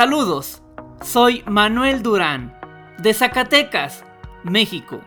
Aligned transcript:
Saludos, 0.00 0.62
soy 1.02 1.44
Manuel 1.46 2.02
Durán, 2.02 2.58
de 2.96 3.12
Zacatecas, 3.12 4.02
México. 4.42 5.02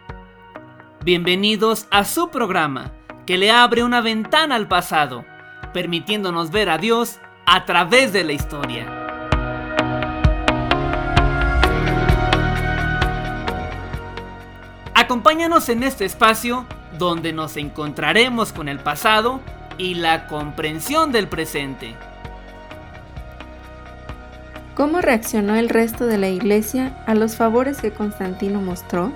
Bienvenidos 1.04 1.88
a 1.90 2.06
su 2.06 2.30
programa, 2.30 2.92
que 3.26 3.40
le 3.40 3.50
abre 3.50 3.84
una 3.84 4.02
ventana 4.02 4.54
al 4.54 4.68
pasado, 4.68 5.26
permitiéndonos 5.74 6.52
ver 6.52 6.70
a 6.70 6.78
Dios 6.78 7.18
a 7.48 7.66
través 7.66 8.14
de 8.14 8.24
la 8.24 8.34
historia. 8.34 8.86
Acompáñanos 14.94 15.70
en 15.70 15.82
este 15.82 16.06
espacio 16.06 16.68
donde 17.00 17.34
nos 17.34 17.58
encontraremos 17.58 18.54
con 18.54 18.70
el 18.70 18.78
pasado 18.78 19.42
y 19.80 19.96
la 19.96 20.28
comprensión 20.28 21.12
del 21.12 21.28
presente. 21.28 21.96
¿Cómo 24.84 25.00
reaccionó 25.00 25.56
el 25.56 25.70
resto 25.70 26.08
de 26.08 26.18
la 26.18 26.28
iglesia 26.28 26.92
a 27.06 27.16
los 27.16 27.38
favores 27.38 27.80
que 27.80 27.94
Constantino 27.94 28.60
mostró? 28.60 29.14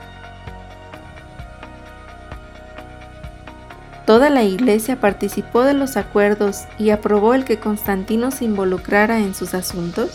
¿Toda 4.05 4.29
la 4.29 4.43
iglesia 4.43 5.01
participó 5.01 5.63
de 5.63 5.73
los 5.73 5.97
acuerdos 5.97 6.63
y 6.79 6.91
aprobó 6.91 7.33
el 7.33 7.43
que 7.43 7.59
Constantino 7.59 8.31
se 8.31 8.45
involucrara 8.45 9.19
en 9.19 9.35
sus 9.35 9.53
asuntos? 9.53 10.11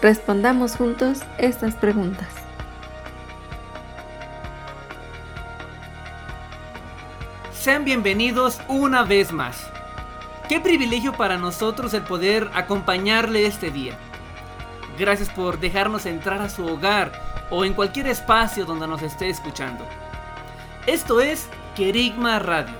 Respondamos 0.00 0.76
juntos 0.76 1.22
estas 1.38 1.74
preguntas. 1.74 2.28
Sean 7.52 7.84
bienvenidos 7.84 8.60
una 8.68 9.02
vez 9.02 9.32
más. 9.32 9.68
Qué 10.48 10.60
privilegio 10.60 11.12
para 11.12 11.36
nosotros 11.36 11.92
el 11.92 12.04
poder 12.04 12.50
acompañarle 12.54 13.44
este 13.44 13.70
día. 13.70 13.98
Gracias 14.98 15.28
por 15.28 15.60
dejarnos 15.60 16.06
entrar 16.06 16.40
a 16.40 16.48
su 16.48 16.64
hogar 16.64 17.12
o 17.50 17.66
en 17.66 17.74
cualquier 17.74 18.06
espacio 18.06 18.64
donde 18.64 18.88
nos 18.88 19.02
esté 19.02 19.28
escuchando. 19.28 19.84
Esto 20.86 21.20
es 21.20 21.50
Querigma 21.76 22.38
Radio, 22.38 22.74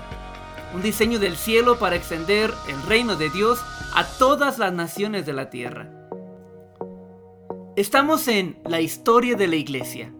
un 0.73 0.81
diseño 0.81 1.19
del 1.19 1.37
cielo 1.37 1.77
para 1.77 1.95
extender 1.95 2.51
el 2.67 2.81
reino 2.87 3.15
de 3.15 3.29
Dios 3.29 3.63
a 3.93 4.03
todas 4.03 4.57
las 4.57 4.73
naciones 4.73 5.27
de 5.27 5.33
la 5.33 5.51
tierra. 5.51 5.91
Estamos 7.75 8.27
en 8.27 8.57
la 8.65 8.81
historia 8.81 9.35
de 9.35 9.47
la 9.47 9.57
iglesia, 9.57 10.11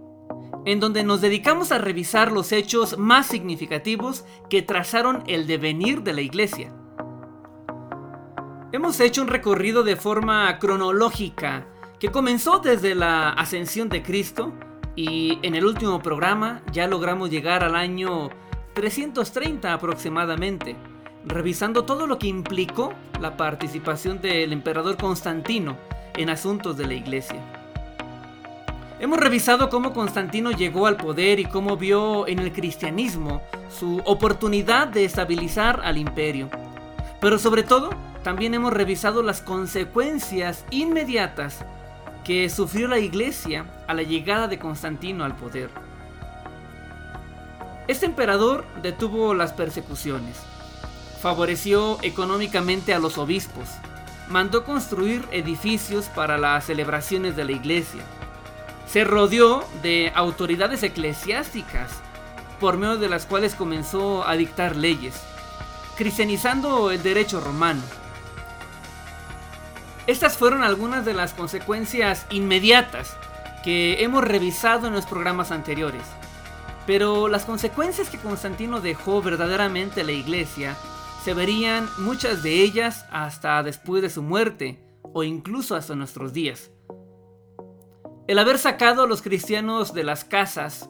en 0.66 0.80
donde 0.80 1.04
nos 1.04 1.20
dedicamos 1.20 1.72
a 1.72 1.80
revisar 1.80 2.32
los 2.32 2.52
hechos 2.52 3.00
más 3.00 3.26
significativos 3.26 4.24
que 4.52 4.62
trazaron 4.62 5.24
el 5.26 5.48
devenir 5.48 6.04
de 6.04 6.14
la 6.14 6.22
iglesia 6.22 6.76
Hemos 8.72 9.00
hecho 9.00 9.24
un 9.24 9.30
recorrido 9.30 9.82
de 9.82 9.96
forma 9.96 10.60
cronológica 10.60 11.66
que 12.00 12.12
comenzó 12.12 12.60
desde 12.60 12.94
la 12.94 13.30
ascensión 13.30 13.90
de 13.90 14.04
Cristo 14.04 14.54
y 14.96 15.40
en 15.42 15.56
el 15.56 15.66
último 15.66 16.00
programa 16.04 16.62
ya 16.72 16.88
logramos 16.88 17.32
llegar 17.32 17.64
al 17.64 17.76
año 17.76 18.30
330 18.76 19.74
aproximadamente, 19.74 20.76
revisando 21.26 21.84
todo 21.84 22.06
lo 22.06 22.20
que 22.20 22.28
implicó 22.28 22.94
la 23.20 23.38
participación 23.38 24.22
del 24.22 24.54
emperador 24.54 24.98
Constantino 24.98 25.76
en 26.16 26.30
asuntos 26.30 26.78
de 26.78 26.86
la 26.86 26.94
iglesia. 26.94 27.42
Hemos 29.00 29.20
revisado 29.20 29.70
cómo 29.70 29.94
Constantino 29.94 30.52
llegó 30.52 30.86
al 30.86 30.98
poder 30.98 31.40
y 31.40 31.46
cómo 31.46 31.76
vio 31.76 32.28
en 32.28 32.38
el 32.38 32.54
cristianismo 32.54 33.42
su 33.68 34.00
oportunidad 34.06 34.90
de 34.90 35.06
estabilizar 35.06 35.82
al 35.84 35.98
imperio. 35.98 36.52
Pero 37.20 37.40
sobre 37.40 37.64
todo, 37.64 37.90
también 38.24 38.54
hemos 38.54 38.74
revisado 38.74 39.24
las 39.24 39.42
consecuencias 39.42 40.66
inmediatas 40.72 41.60
que 42.24 42.50
sufrió 42.50 42.88
la 42.88 43.00
iglesia 43.00 43.66
a 43.88 43.94
la 43.94 44.04
llegada 44.04 44.48
de 44.48 44.60
Constantino 44.60 45.24
al 45.24 45.36
poder. 45.36 45.70
Este 47.88 48.06
emperador 48.06 48.66
detuvo 48.84 49.34
las 49.34 49.54
persecuciones, 49.54 50.38
favoreció 51.22 51.98
económicamente 52.04 52.94
a 52.94 53.00
los 53.00 53.18
obispos, 53.18 53.68
mandó 54.28 54.64
construir 54.64 55.26
edificios 55.32 56.06
para 56.06 56.38
las 56.38 56.66
celebraciones 56.66 57.36
de 57.36 57.46
la 57.46 57.54
iglesia, 57.54 58.02
se 58.86 59.04
rodeó 59.04 59.64
de 59.82 60.12
autoridades 60.14 60.84
eclesiásticas, 60.84 61.92
por 62.60 62.78
medio 62.78 62.98
de 62.98 63.10
las 63.10 63.26
cuales 63.26 63.56
comenzó 63.56 64.28
a 64.28 64.36
dictar 64.36 64.76
leyes, 64.76 65.16
cristianizando 65.96 66.92
el 66.92 67.02
derecho 67.02 67.40
romano 67.40 67.82
estas 70.10 70.38
fueron 70.38 70.64
algunas 70.64 71.06
de 71.06 71.14
las 71.14 71.36
consecuencias 71.36 72.26
inmediatas 72.32 73.16
que 73.64 74.04
hemos 74.04 74.24
revisado 74.24 74.88
en 74.88 74.94
los 74.94 75.06
programas 75.06 75.52
anteriores. 75.52 76.02
Pero 76.88 77.28
las 77.28 77.46
consecuencias 77.46 78.10
que 78.10 78.18
Constantino 78.18 78.82
dejó 78.82 79.22
verdaderamente 79.22 80.02
a 80.02 80.04
la 80.04 80.12
iglesia 80.12 80.76
se 81.24 81.36
verían 81.36 81.88
muchas 82.00 82.42
de 82.42 82.64
ellas 82.64 83.06
hasta 83.12 83.62
después 83.62 84.02
de 84.02 84.10
su 84.10 84.24
muerte 84.24 84.84
o 85.14 85.22
incluso 85.24 85.76
hasta 85.76 85.94
nuestros 85.94 86.34
días. 86.34 86.72
El 88.28 88.40
haber 88.40 88.58
sacado 88.58 89.04
a 89.04 89.08
los 89.08 89.22
cristianos 89.22 89.94
de 89.94 90.04
las 90.04 90.24
casas, 90.24 90.90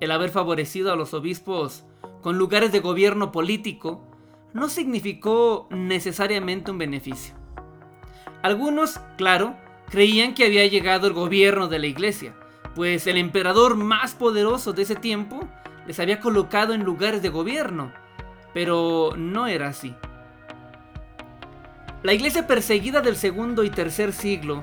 el 0.00 0.12
haber 0.12 0.30
favorecido 0.30 0.92
a 0.92 0.96
los 0.96 1.12
obispos 1.12 1.84
con 2.22 2.38
lugares 2.38 2.70
de 2.70 2.78
gobierno 2.78 3.32
político, 3.32 4.06
no 4.52 4.68
significó 4.68 5.66
necesariamente 5.70 6.70
un 6.70 6.78
beneficio. 6.78 7.43
Algunos, 8.44 9.00
claro, 9.16 9.56
creían 9.88 10.34
que 10.34 10.44
había 10.44 10.66
llegado 10.66 11.06
el 11.06 11.14
gobierno 11.14 11.66
de 11.66 11.78
la 11.78 11.86
iglesia, 11.86 12.34
pues 12.74 13.06
el 13.06 13.16
emperador 13.16 13.74
más 13.74 14.12
poderoso 14.12 14.74
de 14.74 14.82
ese 14.82 14.96
tiempo 14.96 15.48
les 15.86 15.98
había 15.98 16.20
colocado 16.20 16.74
en 16.74 16.84
lugares 16.84 17.22
de 17.22 17.30
gobierno, 17.30 17.90
pero 18.52 19.14
no 19.16 19.46
era 19.46 19.68
así. 19.68 19.94
La 22.02 22.12
iglesia 22.12 22.46
perseguida 22.46 23.00
del 23.00 23.16
segundo 23.16 23.64
y 23.64 23.70
tercer 23.70 24.12
siglo 24.12 24.62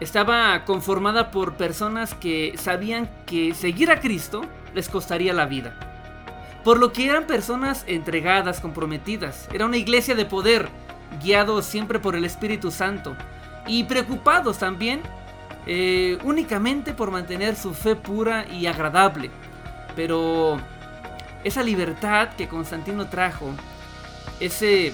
estaba 0.00 0.64
conformada 0.64 1.30
por 1.30 1.54
personas 1.54 2.14
que 2.14 2.54
sabían 2.58 3.08
que 3.26 3.54
seguir 3.54 3.92
a 3.92 4.00
Cristo 4.00 4.42
les 4.74 4.88
costaría 4.88 5.32
la 5.32 5.46
vida. 5.46 5.78
Por 6.64 6.80
lo 6.80 6.92
que 6.92 7.08
eran 7.08 7.28
personas 7.28 7.84
entregadas, 7.86 8.60
comprometidas. 8.60 9.48
Era 9.52 9.66
una 9.66 9.76
iglesia 9.76 10.16
de 10.16 10.24
poder 10.24 10.68
guiados 11.22 11.64
siempre 11.64 11.98
por 11.98 12.16
el 12.16 12.24
Espíritu 12.24 12.70
Santo 12.70 13.16
y 13.66 13.84
preocupados 13.84 14.58
también 14.58 15.02
eh, 15.66 16.18
únicamente 16.24 16.92
por 16.92 17.10
mantener 17.10 17.56
su 17.56 17.72
fe 17.72 17.96
pura 17.96 18.46
y 18.46 18.66
agradable. 18.66 19.30
Pero 19.96 20.58
esa 21.42 21.62
libertad 21.62 22.30
que 22.36 22.48
Constantino 22.48 23.06
trajo, 23.08 23.50
ese 24.40 24.92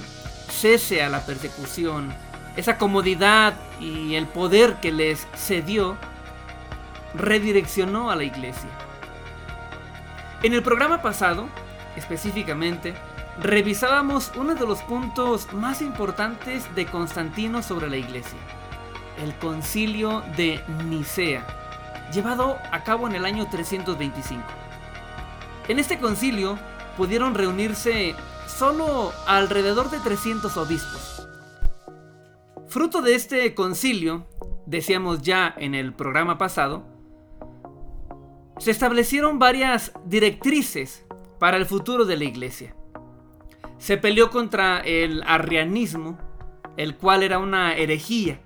cese 0.49 1.03
a 1.03 1.09
la 1.09 1.25
persecución, 1.25 2.13
esa 2.57 2.79
comodidad 2.79 3.55
y 3.81 4.15
el 4.15 4.27
poder 4.27 4.75
que 4.81 4.93
les 4.93 5.27
cedió, 5.35 5.97
redireccionó 7.15 8.11
a 8.11 8.17
la 8.17 8.25
iglesia. 8.25 8.69
En 10.43 10.55
el 10.55 10.63
programa 10.63 11.03
pasado, 11.03 11.49
específicamente, 11.97 12.95
revisábamos 13.43 14.31
uno 14.37 14.55
de 14.55 14.67
los 14.67 14.83
puntos 14.83 15.51
más 15.55 15.81
importantes 15.81 16.73
de 16.75 16.85
Constantino 16.87 17.63
sobre 17.63 17.89
la 17.89 17.97
iglesia, 17.97 18.39
el 19.23 19.35
concilio 19.39 20.23
de 20.37 20.61
Nicea, 20.85 21.47
llevado 22.13 22.59
a 22.71 22.85
cabo 22.85 23.09
en 23.09 23.15
el 23.15 23.25
año 23.25 23.49
325. 23.51 24.43
En 25.69 25.79
este 25.79 25.99
concilio 25.99 26.59
pudieron 26.99 27.35
reunirse 27.35 28.15
solo 28.47 29.13
alrededor 29.27 29.91
de 29.91 30.01
300 30.01 30.55
obispos. 30.59 31.27
Fruto 32.69 33.01
de 33.01 33.15
este 33.15 33.55
concilio, 33.55 34.27
decíamos 34.67 35.23
ya 35.23 35.55
en 35.57 35.75
el 35.75 35.95
programa 35.95 36.37
pasado, 36.37 36.85
se 38.59 38.71
establecieron 38.71 39.39
varias 39.39 39.93
directrices 40.05 41.07
para 41.39 41.57
el 41.57 41.65
futuro 41.65 42.05
de 42.05 42.19
la 42.19 42.25
iglesia. 42.25 42.75
Se 43.81 43.97
peleó 43.97 44.31
contra 44.31 44.81
el 44.81 45.23
arrianismo, 45.27 46.19
el 46.77 46.97
cual 46.97 47.23
era 47.23 47.39
una 47.39 47.75
herejía 47.75 48.43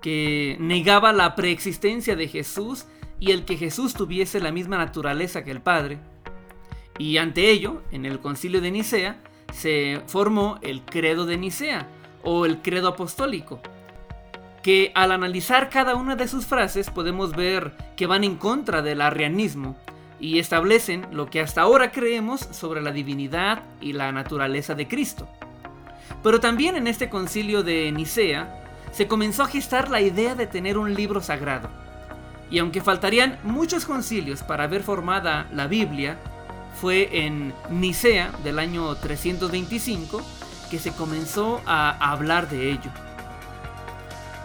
que 0.00 0.56
negaba 0.60 1.12
la 1.12 1.34
preexistencia 1.34 2.16
de 2.16 2.26
Jesús 2.26 2.86
y 3.20 3.32
el 3.32 3.44
que 3.44 3.58
Jesús 3.58 3.92
tuviese 3.92 4.40
la 4.40 4.50
misma 4.50 4.78
naturaleza 4.78 5.44
que 5.44 5.50
el 5.50 5.60
Padre. 5.60 5.98
Y 6.98 7.18
ante 7.18 7.50
ello, 7.50 7.82
en 7.92 8.06
el 8.06 8.18
concilio 8.18 8.62
de 8.62 8.70
Nicea, 8.70 9.20
se 9.52 10.00
formó 10.06 10.58
el 10.62 10.82
credo 10.82 11.26
de 11.26 11.36
Nicea 11.36 11.86
o 12.22 12.46
el 12.46 12.62
credo 12.62 12.88
apostólico, 12.88 13.60
que 14.62 14.90
al 14.94 15.12
analizar 15.12 15.68
cada 15.68 15.96
una 15.96 16.16
de 16.16 16.28
sus 16.28 16.46
frases 16.46 16.88
podemos 16.88 17.32
ver 17.32 17.76
que 17.94 18.06
van 18.06 18.24
en 18.24 18.36
contra 18.36 18.80
del 18.80 19.02
arrianismo 19.02 19.76
y 20.20 20.38
establecen 20.38 21.06
lo 21.12 21.30
que 21.30 21.40
hasta 21.40 21.62
ahora 21.62 21.92
creemos 21.92 22.40
sobre 22.40 22.80
la 22.80 22.90
divinidad 22.90 23.62
y 23.80 23.92
la 23.92 24.12
naturaleza 24.12 24.74
de 24.74 24.88
Cristo. 24.88 25.28
Pero 26.22 26.40
también 26.40 26.76
en 26.76 26.86
este 26.86 27.08
concilio 27.08 27.62
de 27.62 27.92
Nicea 27.92 28.64
se 28.92 29.06
comenzó 29.06 29.44
a 29.44 29.48
gestar 29.48 29.90
la 29.90 30.00
idea 30.00 30.34
de 30.34 30.46
tener 30.46 30.78
un 30.78 30.94
libro 30.94 31.20
sagrado. 31.20 31.68
Y 32.50 32.58
aunque 32.58 32.80
faltarían 32.80 33.38
muchos 33.44 33.84
concilios 33.84 34.42
para 34.42 34.66
ver 34.66 34.82
formada 34.82 35.46
la 35.52 35.66
Biblia, 35.66 36.18
fue 36.80 37.24
en 37.24 37.52
Nicea 37.70 38.32
del 38.42 38.58
año 38.58 38.94
325 38.94 40.22
que 40.70 40.78
se 40.78 40.92
comenzó 40.92 41.60
a 41.66 41.90
hablar 42.12 42.48
de 42.48 42.70
ello. 42.70 42.90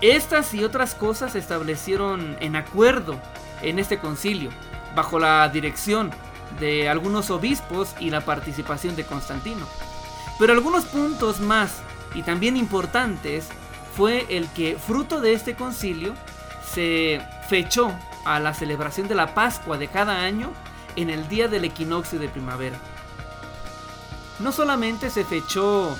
Estas 0.02 0.54
y 0.54 0.64
otras 0.64 0.96
cosas 0.96 1.34
se 1.34 1.40
establecieron 1.40 2.36
en 2.42 2.56
acuerdo 2.56 3.16
en 3.62 3.80
este 3.80 4.00
concilio, 4.00 4.50
bajo 4.96 5.20
la 5.20 5.48
dirección 5.50 6.12
de 6.60 6.90
algunos 6.90 7.32
obispos 7.32 7.96
y 8.00 8.10
la 8.10 8.22
participación 8.22 8.96
de 8.96 9.06
Constantino. 9.06 9.66
Pero 10.40 10.54
algunos 10.54 10.86
puntos 10.86 11.40
más 11.40 11.82
y 12.16 12.22
también 12.22 12.58
importantes 12.58 13.50
fue 13.96 14.26
el 14.30 14.48
que 14.50 14.78
fruto 14.78 15.22
de 15.22 15.34
este 15.34 15.56
concilio 15.56 16.14
se 16.74 17.22
fechó 17.48 17.92
a 18.26 18.40
la 18.40 18.54
celebración 18.54 19.08
de 19.08 19.16
la 19.16 19.34
Pascua 19.34 19.78
de 19.78 19.88
cada 19.88 20.22
año 20.22 20.52
en 20.96 21.10
el 21.10 21.28
día 21.28 21.48
del 21.48 21.66
equinoccio 21.66 22.20
de 22.20 22.30
primavera. 22.30 22.78
No 24.40 24.52
solamente 24.52 25.10
se 25.10 25.24
fechó 25.24 25.96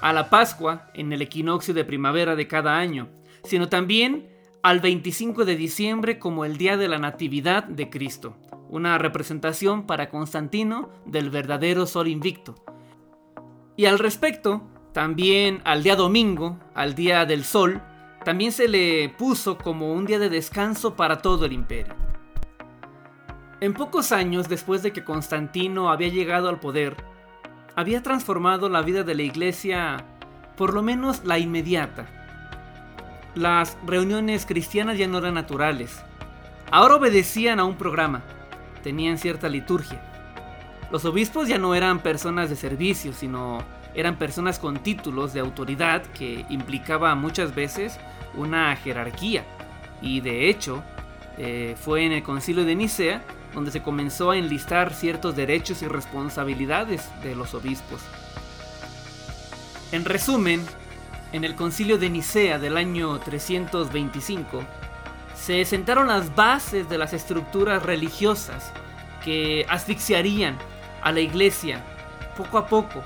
a 0.00 0.12
la 0.12 0.30
Pascua 0.30 0.86
en 0.94 1.12
el 1.12 1.22
equinoccio 1.22 1.74
de 1.74 1.84
primavera 1.84 2.36
de 2.36 2.46
cada 2.46 2.76
año, 2.76 3.08
sino 3.44 3.68
también 3.68 4.28
al 4.64 4.80
25 4.80 5.44
de 5.44 5.56
diciembre 5.56 6.18
como 6.18 6.46
el 6.46 6.56
día 6.56 6.78
de 6.78 6.88
la 6.88 6.98
Natividad 6.98 7.64
de 7.64 7.90
Cristo, 7.90 8.34
una 8.70 8.96
representación 8.96 9.86
para 9.86 10.08
Constantino 10.08 10.88
del 11.04 11.28
verdadero 11.28 11.84
sol 11.84 12.08
invicto. 12.08 12.54
Y 13.76 13.84
al 13.84 13.98
respecto, 13.98 14.62
también 14.94 15.60
al 15.64 15.82
día 15.82 15.96
domingo, 15.96 16.58
al 16.72 16.94
día 16.94 17.26
del 17.26 17.44
sol, 17.44 17.82
también 18.24 18.52
se 18.52 18.66
le 18.66 19.10
puso 19.10 19.58
como 19.58 19.92
un 19.92 20.06
día 20.06 20.18
de 20.18 20.30
descanso 20.30 20.96
para 20.96 21.20
todo 21.20 21.44
el 21.44 21.52
imperio. 21.52 21.94
En 23.60 23.74
pocos 23.74 24.12
años 24.12 24.48
después 24.48 24.82
de 24.82 24.94
que 24.94 25.04
Constantino 25.04 25.90
había 25.90 26.08
llegado 26.08 26.48
al 26.48 26.58
poder, 26.58 26.96
había 27.76 28.02
transformado 28.02 28.70
la 28.70 28.80
vida 28.80 29.02
de 29.02 29.14
la 29.14 29.24
iglesia, 29.24 30.06
por 30.56 30.72
lo 30.72 30.80
menos 30.80 31.22
la 31.26 31.38
inmediata. 31.38 32.23
Las 33.34 33.76
reuniones 33.84 34.46
cristianas 34.46 34.96
ya 34.96 35.08
no 35.08 35.18
eran 35.18 35.34
naturales. 35.34 36.02
Ahora 36.70 36.96
obedecían 36.96 37.60
a 37.60 37.64
un 37.64 37.76
programa, 37.76 38.22
tenían 38.82 39.18
cierta 39.18 39.48
liturgia. 39.48 40.00
Los 40.90 41.04
obispos 41.04 41.48
ya 41.48 41.58
no 41.58 41.74
eran 41.74 42.00
personas 42.00 42.50
de 42.50 42.56
servicio, 42.56 43.12
sino 43.12 43.58
eran 43.94 44.16
personas 44.16 44.58
con 44.58 44.82
títulos 44.82 45.32
de 45.32 45.40
autoridad 45.40 46.02
que 46.02 46.46
implicaba 46.48 47.14
muchas 47.14 47.54
veces 47.54 47.98
una 48.34 48.74
jerarquía. 48.76 49.44
Y 50.00 50.20
de 50.20 50.48
hecho, 50.48 50.82
eh, 51.38 51.76
fue 51.80 52.04
en 52.04 52.12
el 52.12 52.22
concilio 52.22 52.64
de 52.64 52.74
Nicea 52.74 53.22
donde 53.54 53.70
se 53.70 53.82
comenzó 53.82 54.32
a 54.32 54.36
enlistar 54.36 54.92
ciertos 54.92 55.36
derechos 55.36 55.82
y 55.82 55.86
responsabilidades 55.88 57.08
de 57.22 57.36
los 57.36 57.54
obispos. 57.54 58.00
En 59.92 60.04
resumen, 60.04 60.60
en 61.34 61.42
el 61.42 61.56
concilio 61.56 61.98
de 61.98 62.10
Nicea 62.10 62.60
del 62.60 62.76
año 62.76 63.18
325, 63.18 64.62
se 65.34 65.64
sentaron 65.64 66.06
las 66.06 66.32
bases 66.36 66.88
de 66.88 66.96
las 66.96 67.12
estructuras 67.12 67.82
religiosas 67.82 68.72
que 69.24 69.66
asfixiarían 69.68 70.56
a 71.02 71.10
la 71.10 71.18
iglesia 71.18 71.84
poco 72.36 72.56
a 72.56 72.68
poco, 72.68 73.02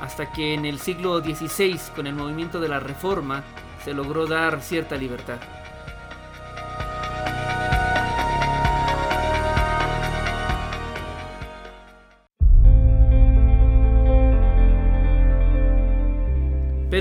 hasta 0.00 0.32
que 0.32 0.54
en 0.54 0.64
el 0.64 0.80
siglo 0.80 1.20
XVI, 1.20 1.78
con 1.94 2.08
el 2.08 2.16
movimiento 2.16 2.58
de 2.58 2.68
la 2.68 2.80
Reforma, 2.80 3.44
se 3.84 3.94
logró 3.94 4.26
dar 4.26 4.60
cierta 4.60 4.96
libertad. 4.96 5.38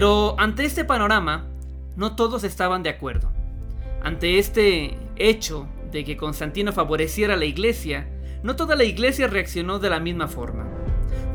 Pero 0.02 0.34
ante 0.40 0.66
este 0.66 0.84
panorama, 0.84 1.46
no 1.96 2.16
todos 2.16 2.44
estaban 2.44 2.82
de 2.82 2.90
acuerdo. 2.90 3.32
Ante 4.02 4.40
este 4.40 4.98
hecho 5.16 5.68
de 5.92 6.04
que 6.04 6.18
Constantino 6.18 6.74
favoreciera 6.74 7.36
a 7.36 7.38
la 7.38 7.46
iglesia, 7.46 8.10
no 8.42 8.56
toda 8.56 8.76
la 8.76 8.84
iglesia 8.84 9.28
reaccionó 9.28 9.78
de 9.78 9.92
la 9.92 10.00
misma 10.00 10.28
forma. 10.28 10.66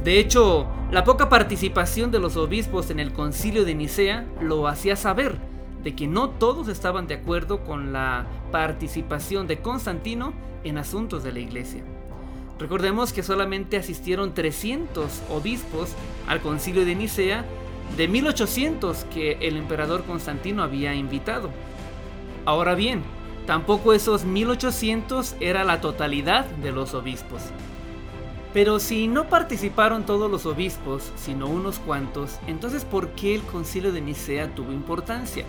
De 0.02 0.18
hecho, 0.18 0.66
la 0.90 1.04
poca 1.04 1.28
participación 1.28 2.10
de 2.10 2.18
los 2.18 2.36
obispos 2.36 2.90
en 2.90 2.98
el 2.98 3.12
concilio 3.12 3.64
de 3.64 3.76
Nicea 3.76 4.26
lo 4.40 4.66
hacía 4.66 4.96
saber 4.96 5.36
de 5.84 5.94
que 5.94 6.08
no 6.08 6.30
todos 6.30 6.66
estaban 6.66 7.06
de 7.06 7.14
acuerdo 7.14 7.62
con 7.62 7.92
la 7.92 8.26
participación 8.50 9.46
de 9.46 9.58
Constantino 9.58 10.32
en 10.64 10.78
asuntos 10.78 11.22
de 11.22 11.30
la 11.30 11.38
iglesia. 11.38 11.84
Recordemos 12.58 13.12
que 13.12 13.22
solamente 13.22 13.76
asistieron 13.76 14.34
300 14.34 15.22
obispos 15.30 15.92
al 16.26 16.40
concilio 16.40 16.84
de 16.84 16.96
Nicea 16.96 17.44
de 17.96 18.08
1800 18.08 19.04
que 19.04 19.38
el 19.40 19.56
emperador 19.56 20.04
Constantino 20.04 20.62
había 20.62 20.94
invitado. 20.94 21.50
Ahora 22.44 22.74
bien, 22.74 23.02
tampoco 23.46 23.92
esos 23.92 24.24
1800 24.24 25.36
era 25.40 25.64
la 25.64 25.81
totalidad 25.81 26.44
de 26.44 26.72
los 26.72 26.94
obispos. 26.94 27.43
Pero 28.52 28.81
si 28.81 29.06
no 29.06 29.28
participaron 29.28 30.06
todos 30.06 30.31
los 30.31 30.46
obispos, 30.46 31.12
sino 31.16 31.46
unos 31.46 31.78
cuantos, 31.78 32.38
entonces 32.46 32.84
¿por 32.84 33.10
qué 33.10 33.34
el 33.34 33.43
concilio 33.43 33.93
de 33.93 34.00
Nicea 34.00 34.55
tuvo 34.55 34.72
importancia? 34.72 35.44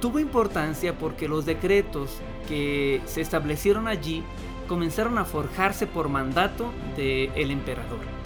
Tuvo 0.00 0.18
importancia 0.18 0.96
porque 0.98 1.28
los 1.28 1.46
decretos 1.46 2.18
que 2.48 3.00
se 3.06 3.20
establecieron 3.20 3.88
allí 3.88 4.22
comenzaron 4.68 5.18
a 5.18 5.24
forjarse 5.24 5.86
por 5.86 6.08
mandato 6.08 6.70
del 6.96 7.50
emperador. 7.50 8.19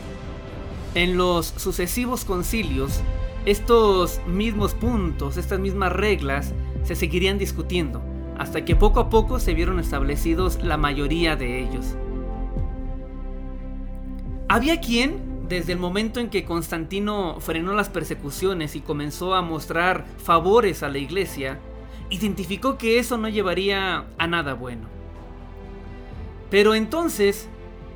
En 0.94 1.16
los 1.16 1.46
sucesivos 1.56 2.24
concilios, 2.24 3.00
estos 3.46 4.20
mismos 4.28 4.74
puntos, 4.74 5.36
estas 5.36 5.58
mismas 5.58 5.92
reglas, 5.92 6.54
se 6.84 6.94
seguirían 6.94 7.36
discutiendo, 7.36 8.00
hasta 8.38 8.64
que 8.64 8.76
poco 8.76 9.00
a 9.00 9.10
poco 9.10 9.40
se 9.40 9.54
vieron 9.54 9.80
establecidos 9.80 10.62
la 10.62 10.76
mayoría 10.76 11.34
de 11.34 11.60
ellos. 11.60 11.96
Había 14.48 14.80
quien, 14.80 15.46
desde 15.48 15.72
el 15.72 15.80
momento 15.80 16.20
en 16.20 16.30
que 16.30 16.44
Constantino 16.44 17.40
frenó 17.40 17.74
las 17.74 17.88
persecuciones 17.88 18.76
y 18.76 18.80
comenzó 18.80 19.34
a 19.34 19.42
mostrar 19.42 20.06
favores 20.18 20.84
a 20.84 20.88
la 20.88 20.98
iglesia, 20.98 21.58
identificó 22.08 22.78
que 22.78 23.00
eso 23.00 23.18
no 23.18 23.28
llevaría 23.28 24.04
a 24.16 24.26
nada 24.28 24.54
bueno. 24.54 24.86
Pero 26.50 26.76
entonces, 26.76 27.48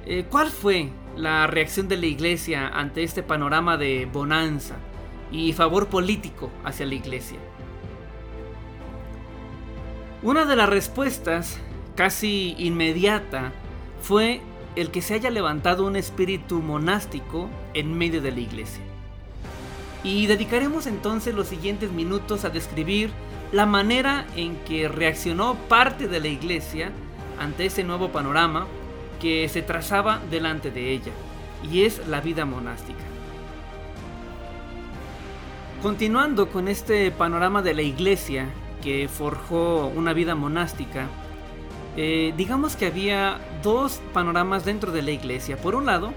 eh, 0.04 0.26
¿cuál 0.28 0.48
fue 0.48 0.90
la 1.18 1.48
reacción 1.48 1.88
de 1.88 1.96
la 1.96 2.06
iglesia 2.06 2.68
ante 2.68 3.02
este 3.02 3.22
panorama 3.22 3.76
de 3.76 4.06
bonanza 4.06 4.76
y 5.32 5.52
favor 5.52 5.88
político 5.88 6.50
hacia 6.64 6.86
la 6.86 6.94
iglesia. 6.94 7.38
Una 10.22 10.44
de 10.44 10.56
las 10.56 10.68
respuestas 10.68 11.58
casi 11.96 12.54
inmediata 12.58 13.52
fue 14.00 14.40
el 14.76 14.90
que 14.90 15.02
se 15.02 15.14
haya 15.14 15.30
levantado 15.30 15.86
un 15.86 15.96
espíritu 15.96 16.60
monástico 16.60 17.48
en 17.74 17.98
medio 17.98 18.22
de 18.22 18.30
la 18.30 18.40
iglesia. 18.40 18.82
Y 20.04 20.26
dedicaremos 20.26 20.86
entonces 20.86 21.34
los 21.34 21.48
siguientes 21.48 21.90
minutos 21.90 22.44
a 22.44 22.50
describir 22.50 23.10
la 23.50 23.66
manera 23.66 24.24
en 24.36 24.54
que 24.58 24.86
reaccionó 24.88 25.56
parte 25.68 26.06
de 26.06 26.20
la 26.20 26.28
iglesia 26.28 26.92
ante 27.40 27.66
ese 27.66 27.82
nuevo 27.82 28.10
panorama 28.10 28.66
que 29.20 29.48
se 29.48 29.62
trazaba 29.62 30.20
delante 30.30 30.70
de 30.70 30.92
ella, 30.92 31.12
y 31.70 31.82
es 31.82 32.06
la 32.06 32.20
vida 32.20 32.44
monástica. 32.44 33.04
Continuando 35.82 36.48
con 36.50 36.66
este 36.66 37.10
panorama 37.10 37.62
de 37.62 37.74
la 37.74 37.82
iglesia 37.82 38.48
que 38.82 39.08
forjó 39.08 39.86
una 39.86 40.12
vida 40.12 40.34
monástica, 40.34 41.06
eh, 41.96 42.32
digamos 42.36 42.76
que 42.76 42.86
había 42.86 43.38
dos 43.62 44.00
panoramas 44.12 44.64
dentro 44.64 44.92
de 44.92 45.02
la 45.02 45.10
iglesia. 45.10 45.56
Por 45.56 45.74
un 45.74 45.86
lado, 45.86 46.12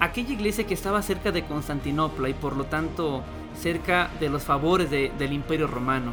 aquella 0.00 0.32
iglesia 0.32 0.66
que 0.66 0.74
estaba 0.74 1.02
cerca 1.02 1.32
de 1.32 1.44
Constantinopla 1.44 2.28
y 2.28 2.34
por 2.34 2.56
lo 2.56 2.64
tanto 2.64 3.22
cerca 3.60 4.10
de 4.20 4.28
los 4.28 4.42
favores 4.42 4.90
del 4.90 5.32
imperio 5.32 5.66
romano. 5.66 6.12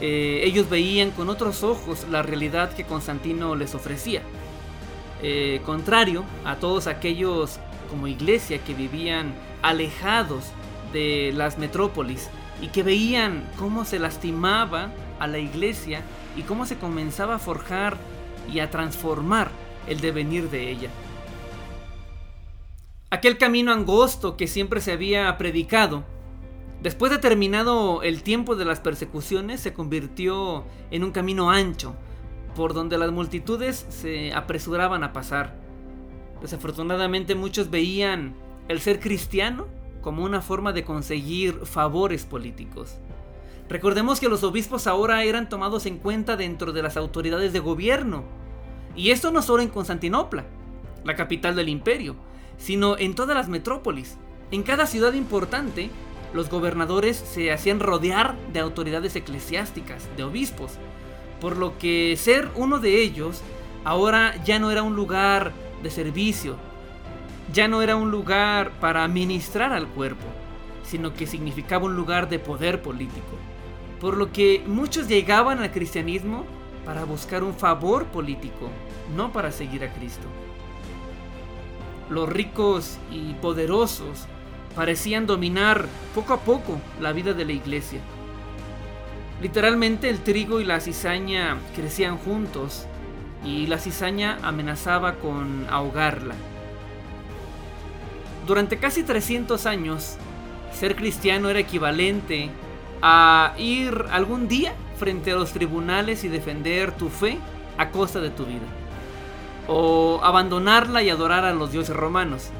Eh, 0.00 0.42
ellos 0.44 0.68
veían 0.68 1.10
con 1.10 1.30
otros 1.30 1.62
ojos 1.62 2.06
la 2.10 2.22
realidad 2.22 2.74
que 2.74 2.84
Constantino 2.84 3.56
les 3.56 3.74
ofrecía. 3.74 4.22
Eh, 5.22 5.62
contrario 5.64 6.24
a 6.44 6.56
todos 6.56 6.86
aquellos 6.86 7.58
como 7.90 8.06
iglesia 8.06 8.58
que 8.58 8.74
vivían 8.74 9.34
alejados 9.62 10.44
de 10.92 11.32
las 11.34 11.58
metrópolis 11.58 12.28
y 12.60 12.68
que 12.68 12.82
veían 12.82 13.48
cómo 13.58 13.84
se 13.84 13.98
lastimaba 13.98 14.92
a 15.18 15.26
la 15.26 15.38
iglesia 15.38 16.02
y 16.36 16.42
cómo 16.42 16.66
se 16.66 16.76
comenzaba 16.76 17.36
a 17.36 17.38
forjar 17.38 17.96
y 18.52 18.60
a 18.60 18.70
transformar 18.70 19.50
el 19.86 20.00
devenir 20.00 20.50
de 20.50 20.70
ella. 20.70 20.90
Aquel 23.10 23.38
camino 23.38 23.72
angosto 23.72 24.36
que 24.36 24.46
siempre 24.46 24.80
se 24.80 24.92
había 24.92 25.36
predicado, 25.38 26.04
después 26.82 27.10
de 27.12 27.18
terminado 27.18 28.02
el 28.02 28.22
tiempo 28.22 28.56
de 28.56 28.64
las 28.64 28.80
persecuciones, 28.80 29.60
se 29.60 29.72
convirtió 29.72 30.64
en 30.90 31.04
un 31.04 31.12
camino 31.12 31.50
ancho, 31.50 31.94
por 32.56 32.72
donde 32.72 32.98
las 32.98 33.12
multitudes 33.12 33.86
se 33.90 34.32
apresuraban 34.32 35.04
a 35.04 35.12
pasar. 35.12 35.54
Desafortunadamente 36.40 37.34
muchos 37.34 37.70
veían 37.70 38.34
el 38.68 38.80
ser 38.80 38.98
cristiano 38.98 39.66
como 40.00 40.24
una 40.24 40.40
forma 40.40 40.72
de 40.72 40.84
conseguir 40.84 41.60
favores 41.66 42.24
políticos. 42.24 42.98
Recordemos 43.68 44.20
que 44.20 44.28
los 44.28 44.42
obispos 44.44 44.86
ahora 44.86 45.24
eran 45.24 45.48
tomados 45.48 45.86
en 45.86 45.98
cuenta 45.98 46.36
dentro 46.36 46.72
de 46.72 46.82
las 46.82 46.96
autoridades 46.96 47.52
de 47.52 47.58
gobierno. 47.58 48.24
Y 48.94 49.10
esto 49.10 49.30
no 49.30 49.42
solo 49.42 49.62
en 49.62 49.68
Constantinopla, 49.68 50.44
la 51.04 51.16
capital 51.16 51.56
del 51.56 51.68
imperio, 51.68 52.16
sino 52.56 52.96
en 52.96 53.14
todas 53.14 53.36
las 53.36 53.48
metrópolis. 53.48 54.16
En 54.50 54.62
cada 54.62 54.86
ciudad 54.86 55.12
importante, 55.12 55.90
los 56.32 56.48
gobernadores 56.48 57.16
se 57.16 57.52
hacían 57.52 57.80
rodear 57.80 58.36
de 58.52 58.60
autoridades 58.60 59.16
eclesiásticas, 59.16 60.08
de 60.16 60.22
obispos, 60.22 60.78
por 61.40 61.56
lo 61.56 61.78
que 61.78 62.16
ser 62.16 62.50
uno 62.54 62.78
de 62.78 63.02
ellos 63.02 63.42
ahora 63.84 64.34
ya 64.44 64.58
no 64.58 64.70
era 64.70 64.82
un 64.82 64.96
lugar 64.96 65.52
de 65.82 65.90
servicio, 65.90 66.56
ya 67.52 67.68
no 67.68 67.82
era 67.82 67.96
un 67.96 68.10
lugar 68.10 68.72
para 68.80 69.06
ministrar 69.08 69.72
al 69.72 69.86
cuerpo, 69.88 70.26
sino 70.82 71.14
que 71.14 71.26
significaba 71.26 71.84
un 71.84 71.96
lugar 71.96 72.28
de 72.28 72.38
poder 72.38 72.82
político. 72.82 73.36
Por 74.00 74.16
lo 74.16 74.32
que 74.32 74.62
muchos 74.66 75.08
llegaban 75.08 75.60
al 75.60 75.72
cristianismo 75.72 76.44
para 76.84 77.04
buscar 77.04 77.42
un 77.42 77.54
favor 77.54 78.06
político, 78.06 78.68
no 79.14 79.32
para 79.32 79.50
seguir 79.52 79.84
a 79.84 79.92
Cristo. 79.92 80.26
Los 82.10 82.28
ricos 82.28 82.98
y 83.10 83.34
poderosos 83.34 84.26
parecían 84.74 85.26
dominar 85.26 85.86
poco 86.14 86.34
a 86.34 86.40
poco 86.40 86.80
la 87.00 87.12
vida 87.12 87.32
de 87.32 87.44
la 87.44 87.52
iglesia. 87.52 88.00
Literalmente 89.40 90.08
el 90.08 90.20
trigo 90.20 90.60
y 90.60 90.64
la 90.64 90.80
cizaña 90.80 91.58
crecían 91.74 92.16
juntos 92.16 92.86
y 93.44 93.66
la 93.66 93.78
cizaña 93.78 94.38
amenazaba 94.42 95.14
con 95.16 95.66
ahogarla. 95.70 96.34
Durante 98.46 98.78
casi 98.78 99.02
300 99.02 99.66
años, 99.66 100.16
ser 100.72 100.96
cristiano 100.96 101.50
era 101.50 101.58
equivalente 101.58 102.50
a 103.02 103.54
ir 103.58 104.06
algún 104.10 104.48
día 104.48 104.72
frente 104.98 105.32
a 105.32 105.36
los 105.36 105.52
tribunales 105.52 106.24
y 106.24 106.28
defender 106.28 106.92
tu 106.92 107.08
fe 107.08 107.38
a 107.76 107.90
costa 107.90 108.20
de 108.20 108.30
tu 108.30 108.46
vida. 108.46 108.66
O 109.68 110.20
abandonarla 110.22 111.02
y 111.02 111.10
adorar 111.10 111.44
a 111.44 111.52
los 111.52 111.72
dioses 111.72 111.94
romanos. 111.94 112.50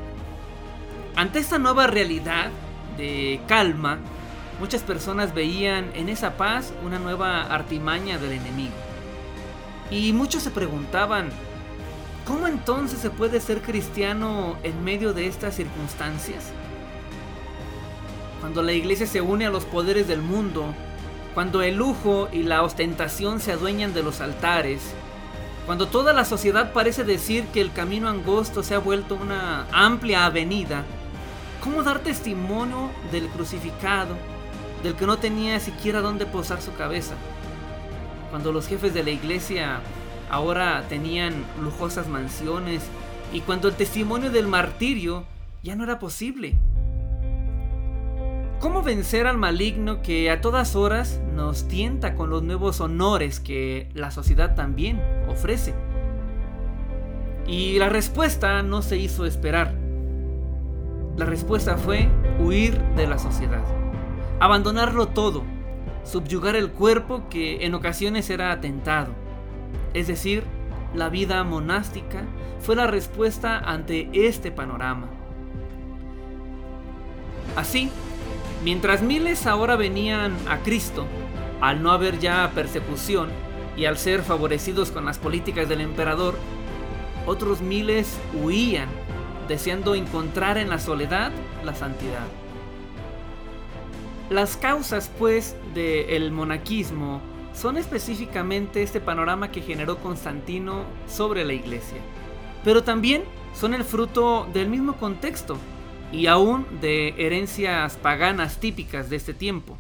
Ante 1.15 1.39
esta 1.39 1.59
nueva 1.59 1.87
realidad 1.87 2.51
de 2.99 3.41
calma, 3.47 3.99
muchas 4.59 4.83
personas 4.83 5.35
veían 5.35 5.91
en 5.95 6.09
esa 6.09 6.37
paz 6.37 6.73
una 6.85 6.99
nueva 6.99 7.43
artimaña 7.43 8.19
del 8.19 8.33
enemigo. 8.33 8.75
Y 9.91 10.13
muchos 10.13 10.43
se 10.43 10.51
preguntaban, 10.51 11.29
¿cómo 12.25 12.47
entonces 12.47 12.99
se 12.99 13.11
puede 13.11 13.41
ser 13.41 13.63
cristiano 13.63 14.57
en 14.63 14.83
medio 14.83 15.13
de 15.13 15.27
estas 15.27 15.55
circunstancias? 15.55 16.51
Cuando 18.41 18.63
la 18.63 18.73
iglesia 18.73 19.07
se 19.07 19.21
une 19.21 19.47
a 19.47 19.51
los 19.51 19.65
poderes 19.65 20.09
del 20.09 20.23
mundo, 20.23 20.75
cuando 21.35 21.63
el 21.63 21.77
lujo 21.77 22.29
y 22.33 22.43
la 22.43 22.63
ostentación 22.63 23.41
se 23.41 23.53
adueñan 23.53 23.95
de 23.95 24.03
los 24.03 24.21
altares, 24.21 24.81
cuando 25.67 25.87
toda 25.89 26.13
la 26.13 26.25
sociedad 26.25 26.73
parece 26.73 27.05
decir 27.05 27.45
que 27.49 27.61
el 27.61 27.73
camino 27.73 28.09
angosto 28.09 28.63
se 28.63 28.75
ha 28.75 28.79
vuelto 28.79 29.17
una 29.17 29.67
amplia 29.73 30.25
avenida, 30.25 30.85
¿cómo 31.63 31.83
dar 31.83 31.99
testimonio 31.99 32.91
del 33.11 33.27
crucificado, 33.29 34.17
del 34.83 34.95
que 34.95 35.07
no 35.07 35.19
tenía 35.19 35.61
siquiera 35.61 36.01
dónde 36.01 36.27
posar 36.27 36.61
su 36.61 36.75
cabeza? 36.75 37.15
cuando 38.31 38.53
los 38.53 38.67
jefes 38.67 38.93
de 38.95 39.03
la 39.03 39.11
iglesia 39.11 39.81
ahora 40.31 40.85
tenían 40.89 41.33
lujosas 41.63 42.09
mansiones 42.09 42.83
y 43.33 43.41
cuando 43.41 43.69
el 43.69 43.75
testimonio 43.75 44.31
del 44.31 44.47
martirio 44.47 45.25
ya 45.63 45.75
no 45.75 45.85
era 45.85 45.99
posible. 45.99 46.55
¿Cómo 48.61 48.83
vencer 48.83 49.27
al 49.27 49.37
maligno 49.37 50.03
que 50.03 50.31
a 50.31 50.41
todas 50.41 50.77
horas 50.77 51.21
nos 51.35 51.69
tienta 51.69 52.15
con 52.15 52.31
los 52.31 52.43
nuevos 52.43 52.81
honores 52.81 53.39
que 53.39 53.89
la 53.95 54.11
sociedad 54.11 54.55
también 54.55 55.01
ofrece? 55.29 55.75
Y 57.47 57.79
la 57.79 57.89
respuesta 57.89 58.63
no 58.63 58.83
se 58.83 58.97
hizo 58.97 59.27
esperar. 59.27 59.75
La 61.17 61.27
respuesta 61.27 61.77
fue 61.77 62.09
huir 62.39 62.81
de 62.97 63.07
la 63.07 63.19
sociedad, 63.19 63.63
abandonarlo 64.41 65.09
todo 65.09 65.45
subyugar 66.07 66.57
el 66.57 66.71
cuerpo 66.71 67.29
que 67.29 67.67
en 67.67 67.75
ocasiones 67.75 68.31
era 68.31 68.53
atentado. 68.53 69.13
Es 69.93 70.07
decir, 70.07 70.45
la 70.95 71.09
vida 71.09 71.43
monástica 71.45 72.25
fue 72.61 72.77
la 72.77 72.87
respuesta 72.87 73.59
ante 73.59 74.09
este 74.13 74.51
panorama. 74.51 75.09
Así, 77.57 77.91
mientras 78.63 79.03
miles 79.03 79.47
ahora 79.47 79.77
venían 79.77 80.37
a 80.49 80.59
Cristo, 80.59 81.07
al 81.61 81.83
no 81.83 81.91
haber 81.91 82.19
ya 82.19 82.51
persecución 82.55 83.31
y 83.77 83.87
al 83.87 83.99
ser 83.99 84.23
favorecidos 84.23 84.91
con 84.91 85.05
las 85.05 85.19
políticas 85.19 85.69
del 85.69 85.81
emperador, 85.81 86.37
otros 87.27 87.61
miles 87.61 88.19
huían, 88.35 88.89
deseando 89.49 89.95
encontrar 89.95 90.59
en 90.59 90.69
la 90.69 90.79
soledad 90.79 91.33
la 91.65 91.75
santidad. 91.75 92.27
Las 94.31 94.57
causas, 94.57 95.09
pues, 95.19 95.55
del 95.73 96.33
monaquismo 96.33 97.21
son 97.55 97.77
específicamente 97.77 98.83
este 98.83 99.01
panorama 99.01 99.53
que 99.53 99.63
generó 99.63 99.99
Constantino 99.99 100.85
sobre 101.07 101.45
la 101.45 101.53
iglesia, 101.53 101.99
pero 102.65 102.83
también 102.83 103.23
son 103.55 103.73
el 103.73 103.85
fruto 103.85 104.49
del 104.53 104.69
mismo 104.69 104.97
contexto 104.97 105.57
y 106.13 106.27
aún 106.27 106.67
de 106.81 107.15
herencias 107.17 107.97
paganas 107.97 108.59
típicas 108.59 109.09
de 109.09 109.17
este 109.17 109.33
tiempo. 109.33 109.79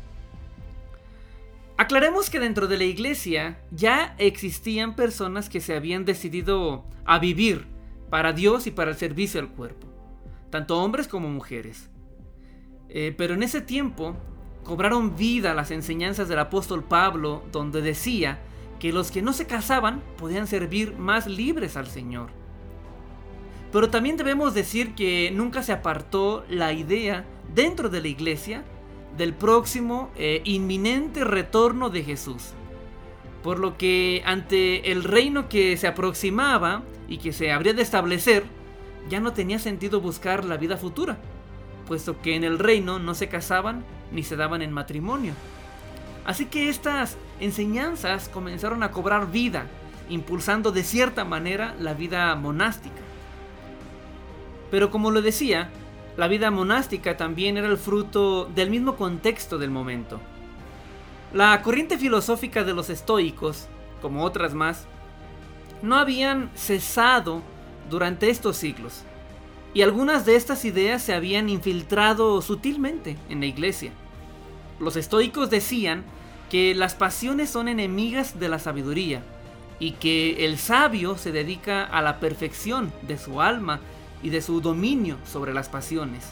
Aclaremos 1.76 2.30
que 2.30 2.40
dentro 2.40 2.68
de 2.68 2.78
la 2.78 2.84
iglesia 2.84 3.58
ya 3.72 4.14
existían 4.18 4.94
personas 4.94 5.48
que 5.48 5.60
se 5.60 5.74
habían 5.74 6.04
decidido 6.04 6.84
a 7.04 7.18
vivir 7.18 7.66
para 8.10 8.32
Dios 8.32 8.68
y 8.68 8.70
para 8.70 8.92
el 8.92 8.96
servicio 8.96 9.40
al 9.40 9.48
cuerpo, 9.48 9.88
tanto 10.50 10.78
hombres 10.78 11.08
como 11.08 11.28
mujeres. 11.28 11.90
Eh, 12.88 13.12
pero 13.18 13.34
en 13.34 13.42
ese 13.42 13.60
tiempo 13.60 14.16
cobraron 14.66 15.16
vida 15.16 15.54
las 15.54 15.70
enseñanzas 15.70 16.28
del 16.28 16.40
apóstol 16.40 16.82
Pablo, 16.82 17.42
donde 17.52 17.82
decía 17.82 18.40
que 18.80 18.92
los 18.92 19.10
que 19.10 19.22
no 19.22 19.32
se 19.32 19.46
casaban 19.46 20.02
podían 20.18 20.46
servir 20.46 20.96
más 20.98 21.26
libres 21.26 21.76
al 21.76 21.86
Señor. 21.86 22.28
Pero 23.72 23.90
también 23.90 24.16
debemos 24.16 24.54
decir 24.54 24.94
que 24.94 25.30
nunca 25.32 25.62
se 25.62 25.72
apartó 25.72 26.44
la 26.48 26.72
idea 26.72 27.24
dentro 27.54 27.88
de 27.88 28.00
la 28.00 28.08
iglesia 28.08 28.64
del 29.16 29.34
próximo 29.34 30.10
e 30.16 30.42
inminente 30.44 31.24
retorno 31.24 31.88
de 31.88 32.02
Jesús. 32.02 32.52
Por 33.42 33.58
lo 33.60 33.78
que 33.78 34.22
ante 34.26 34.90
el 34.90 35.04
reino 35.04 35.48
que 35.48 35.76
se 35.76 35.86
aproximaba 35.86 36.82
y 37.08 37.18
que 37.18 37.32
se 37.32 37.52
habría 37.52 37.72
de 37.72 37.82
establecer, 37.82 38.44
ya 39.08 39.20
no 39.20 39.32
tenía 39.32 39.60
sentido 39.60 40.00
buscar 40.00 40.44
la 40.44 40.56
vida 40.56 40.76
futura, 40.76 41.18
puesto 41.86 42.20
que 42.20 42.36
en 42.36 42.44
el 42.44 42.58
reino 42.58 42.98
no 42.98 43.14
se 43.14 43.28
casaban 43.28 43.84
ni 44.12 44.22
se 44.22 44.36
daban 44.36 44.60
en 44.60 44.72
matrimonio. 44.72 45.32
Así 46.26 46.46
que 46.46 46.68
estas 46.68 47.16
enseñanzas 47.40 48.28
comenzaron 48.28 48.82
a 48.82 48.90
cobrar 48.90 49.30
vida, 49.30 49.66
impulsando 50.10 50.72
de 50.72 50.82
cierta 50.82 51.24
manera 51.24 51.74
la 51.80 51.94
vida 51.94 52.34
monástica. 52.34 53.00
Pero 54.70 54.90
como 54.90 55.10
lo 55.10 55.22
decía, 55.22 55.70
la 56.16 56.28
vida 56.28 56.50
monástica 56.50 57.16
también 57.16 57.56
era 57.56 57.68
el 57.68 57.78
fruto 57.78 58.46
del 58.46 58.70
mismo 58.70 58.96
contexto 58.96 59.58
del 59.58 59.70
momento. 59.70 60.20
La 61.32 61.62
corriente 61.62 61.98
filosófica 61.98 62.64
de 62.64 62.74
los 62.74 62.90
estoicos, 62.90 63.68
como 64.02 64.24
otras 64.24 64.54
más, 64.54 64.86
no 65.82 65.96
habían 65.96 66.50
cesado 66.54 67.42
durante 67.88 68.30
estos 68.30 68.56
siglos 68.56 69.04
y 69.76 69.82
algunas 69.82 70.24
de 70.24 70.36
estas 70.36 70.64
ideas 70.64 71.02
se 71.02 71.12
habían 71.12 71.50
infiltrado 71.50 72.40
sutilmente 72.40 73.18
en 73.28 73.40
la 73.40 73.46
iglesia. 73.46 73.92
Los 74.80 74.96
estoicos 74.96 75.50
decían 75.50 76.02
que 76.48 76.74
las 76.74 76.94
pasiones 76.94 77.50
son 77.50 77.68
enemigas 77.68 78.40
de 78.40 78.48
la 78.48 78.58
sabiduría 78.58 79.20
y 79.78 79.90
que 79.90 80.46
el 80.46 80.56
sabio 80.56 81.18
se 81.18 81.30
dedica 81.30 81.84
a 81.84 82.00
la 82.00 82.20
perfección 82.20 82.90
de 83.02 83.18
su 83.18 83.42
alma 83.42 83.80
y 84.22 84.30
de 84.30 84.40
su 84.40 84.62
dominio 84.62 85.18
sobre 85.26 85.52
las 85.52 85.68
pasiones. 85.68 86.24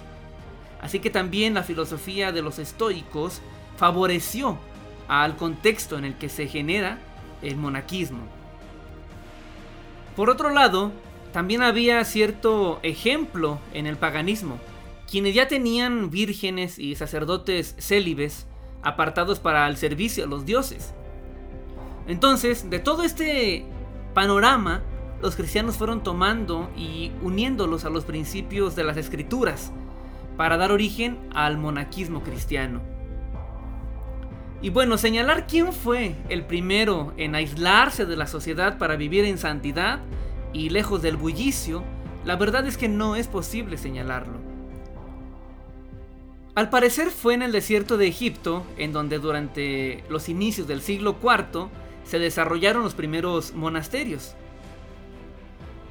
Así 0.80 0.98
que 1.00 1.10
también 1.10 1.52
la 1.52 1.64
filosofía 1.64 2.32
de 2.32 2.40
los 2.40 2.58
estoicos 2.58 3.42
favoreció 3.76 4.56
al 5.06 5.36
contexto 5.36 5.98
en 5.98 6.06
el 6.06 6.14
que 6.14 6.30
se 6.30 6.46
genera 6.46 6.96
el 7.42 7.56
monaquismo. 7.56 8.22
Por 10.16 10.30
otro 10.30 10.48
lado, 10.48 10.92
también 11.34 11.62
había 11.62 12.04
cierto 12.04 12.78
ejemplo 12.84 13.58
en 13.72 13.88
el 13.88 13.96
paganismo, 13.96 14.56
quienes 15.10 15.34
ya 15.34 15.48
tenían 15.48 16.08
vírgenes 16.10 16.78
y 16.78 16.94
sacerdotes 16.94 17.74
célibes 17.76 18.46
apartados 18.84 19.40
para 19.40 19.66
el 19.66 19.76
servicio 19.76 20.22
a 20.22 20.26
los 20.28 20.46
dioses. 20.46 20.94
Entonces, 22.06 22.70
de 22.70 22.78
todo 22.78 23.02
este 23.02 23.66
panorama, 24.14 24.82
los 25.20 25.34
cristianos 25.34 25.76
fueron 25.76 26.04
tomando 26.04 26.70
y 26.76 27.10
uniéndolos 27.20 27.84
a 27.84 27.90
los 27.90 28.04
principios 28.04 28.76
de 28.76 28.84
las 28.84 28.96
escrituras 28.96 29.72
para 30.36 30.56
dar 30.56 30.70
origen 30.70 31.18
al 31.34 31.58
monaquismo 31.58 32.22
cristiano. 32.22 32.80
Y 34.62 34.70
bueno, 34.70 34.98
señalar 34.98 35.48
quién 35.48 35.72
fue 35.72 36.14
el 36.28 36.44
primero 36.44 37.12
en 37.16 37.34
aislarse 37.34 38.06
de 38.06 38.14
la 38.14 38.28
sociedad 38.28 38.78
para 38.78 38.94
vivir 38.94 39.24
en 39.24 39.36
santidad 39.36 39.98
y 40.54 40.70
lejos 40.70 41.02
del 41.02 41.18
bullicio, 41.18 41.84
la 42.24 42.36
verdad 42.36 42.66
es 42.66 42.78
que 42.78 42.88
no 42.88 43.16
es 43.16 43.28
posible 43.28 43.76
señalarlo. 43.76 44.38
Al 46.54 46.70
parecer 46.70 47.10
fue 47.10 47.34
en 47.34 47.42
el 47.42 47.52
desierto 47.52 47.98
de 47.98 48.06
Egipto, 48.06 48.64
en 48.78 48.92
donde 48.92 49.18
durante 49.18 50.04
los 50.08 50.28
inicios 50.28 50.68
del 50.68 50.80
siglo 50.80 51.16
IV 51.20 51.68
se 52.04 52.18
desarrollaron 52.18 52.84
los 52.84 52.94
primeros 52.94 53.52
monasterios. 53.54 54.36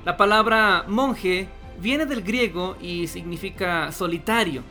La 0.06 0.16
palabra 0.16 0.86
monje 0.88 1.50
viene 1.82 2.06
del 2.06 2.24
griego 2.24 2.78
y 2.82 3.08
significa 3.08 3.92
solitario. 3.92 4.64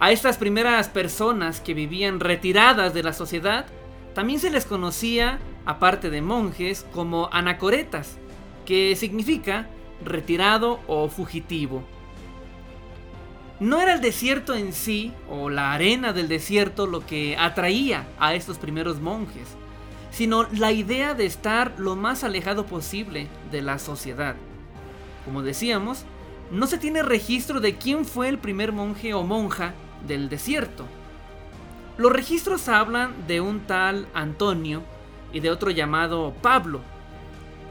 A 0.00 0.10
estas 0.10 0.38
primeras 0.38 0.88
personas 0.88 1.60
que 1.60 1.74
vivían 1.74 2.18
retiradas 2.18 2.94
de 2.94 3.02
la 3.02 3.12
sociedad 3.12 3.66
también 4.14 4.40
se 4.40 4.50
les 4.50 4.64
conocía, 4.64 5.38
aparte 5.66 6.10
de 6.10 6.22
monjes, 6.22 6.86
como 6.92 7.28
anacoretas, 7.30 8.18
que 8.64 8.96
significa 8.96 9.68
retirado 10.04 10.80
o 10.86 11.08
fugitivo. 11.08 11.82
No 13.60 13.80
era 13.80 13.94
el 13.94 14.00
desierto 14.00 14.54
en 14.54 14.72
sí 14.72 15.12
o 15.30 15.48
la 15.48 15.72
arena 15.72 16.12
del 16.12 16.28
desierto 16.28 16.86
lo 16.86 17.06
que 17.06 17.36
atraía 17.38 18.08
a 18.18 18.34
estos 18.34 18.58
primeros 18.58 19.00
monjes, 19.00 19.48
sino 20.10 20.44
la 20.52 20.72
idea 20.72 21.14
de 21.14 21.26
estar 21.26 21.74
lo 21.78 21.94
más 21.94 22.24
alejado 22.24 22.66
posible 22.66 23.28
de 23.50 23.62
la 23.62 23.78
sociedad. 23.78 24.34
Como 25.24 25.42
decíamos, 25.42 26.04
no 26.50 26.66
se 26.66 26.78
tiene 26.78 27.02
registro 27.02 27.60
de 27.60 27.76
quién 27.76 28.04
fue 28.04 28.28
el 28.28 28.38
primer 28.38 28.72
monje 28.72 29.14
o 29.14 29.22
monja 29.22 29.74
del 30.06 30.28
desierto. 30.28 30.84
Los 31.96 32.12
registros 32.12 32.68
hablan 32.68 33.14
de 33.26 33.40
un 33.40 33.60
tal 33.60 34.06
Antonio 34.12 34.82
y 35.32 35.40
de 35.40 35.50
otro 35.50 35.70
llamado 35.70 36.34
Pablo, 36.42 36.80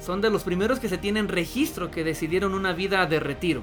son 0.02 0.22
de 0.22 0.30
los 0.30 0.44
primeros 0.44 0.80
que 0.80 0.90
se 0.90 0.98
tienen 0.98 1.28
registro 1.28 1.92
que 1.92 2.04
decidieron 2.04 2.54
una 2.54 2.74
vida 2.74 3.06
de 3.06 3.20
retiro. 3.20 3.62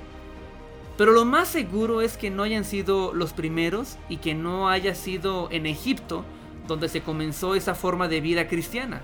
Pero 0.97 1.13
lo 1.13 1.25
más 1.25 1.49
seguro 1.49 2.01
es 2.01 2.17
que 2.17 2.31
no 2.31 2.43
hayan 2.43 2.65
sido 2.65 3.13
los 3.13 3.33
primeros 3.33 3.97
y 4.09 4.17
que 4.17 4.35
no 4.35 4.69
haya 4.69 4.95
sido 4.95 5.49
en 5.51 5.67
Egipto 5.67 6.25
donde 6.67 6.89
se 6.89 7.03
comenzó 7.03 7.55
esa 7.55 7.75
forma 7.75 8.09
de 8.09 8.21
vida 8.21 8.47
cristiana. 8.47 9.03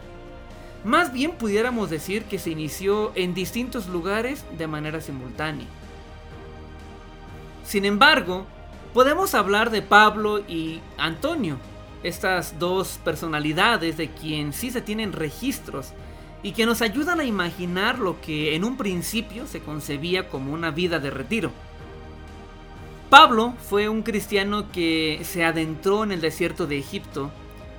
Más 0.85 1.13
bien 1.13 1.33
pudiéramos 1.33 1.91
decir 1.91 2.25
que 2.25 2.39
se 2.39 2.51
inició 2.51 3.13
en 3.15 3.33
distintos 3.33 3.89
lugares 3.89 4.45
de 4.59 4.67
manera 4.67 5.01
simultánea. 5.01 5.67
Sin 7.65 7.87
embargo, 7.87 8.45
podemos 8.93 9.35
hablar 9.35 9.71
de 9.71 9.81
Pablo 9.81 10.41
y 10.41 10.81
Antonio, 10.99 11.59
estas 12.03 12.59
dos 12.59 13.01
personalidades 13.03 13.97
de 13.97 14.11
quien 14.11 14.53
sí 14.53 14.71
se 14.71 14.83
tienen 14.83 15.13
registros 15.13 15.95
y 16.45 16.53
que 16.53 16.67
nos 16.67 16.83
ayudan 16.83 17.21
a 17.21 17.25
imaginar 17.25 17.99
lo 17.99 18.21
que 18.21 18.55
en 18.55 18.65
un 18.65 18.77
principio 18.77 19.47
se 19.47 19.61
concebía 19.61 20.29
como 20.29 20.53
una 20.53 20.71
vida 20.71 21.01
de 21.01 21.11
retiro. 21.11 21.51
Pablo 23.09 23.55
fue 23.71 23.89
un 23.89 24.03
cristiano 24.03 24.71
que 24.71 25.21
se 25.25 25.43
adentró 25.43 26.05
en 26.05 26.13
el 26.13 26.21
desierto 26.21 26.67
de 26.67 26.79
Egipto 26.79 27.31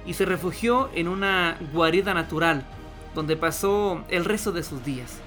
y 0.08 0.13
se 0.13 0.25
refugió 0.25 0.89
en 0.95 1.08
una 1.08 1.58
guarida 1.73 2.15
natural 2.15 2.65
donde 3.13 3.38
pasó 3.38 4.04
el 4.10 4.25
resto 4.25 4.51
de 4.51 4.63
sus 4.63 4.84
días. 4.84 5.19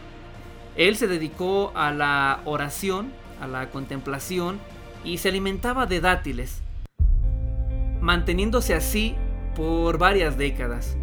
Él 0.74 0.96
se 0.96 1.06
dedicó 1.06 1.70
a 1.76 1.92
la 1.92 2.40
oración, 2.44 3.12
a 3.40 3.46
la 3.46 3.70
contemplación 3.70 4.58
y 5.04 5.18
se 5.18 5.28
alimentaba 5.28 5.86
de 5.86 6.00
dátiles, 6.00 6.60
manteniéndose 8.00 8.74
así 8.74 9.14
por 9.54 9.96
varias 9.96 10.36
décadas. 10.36 10.96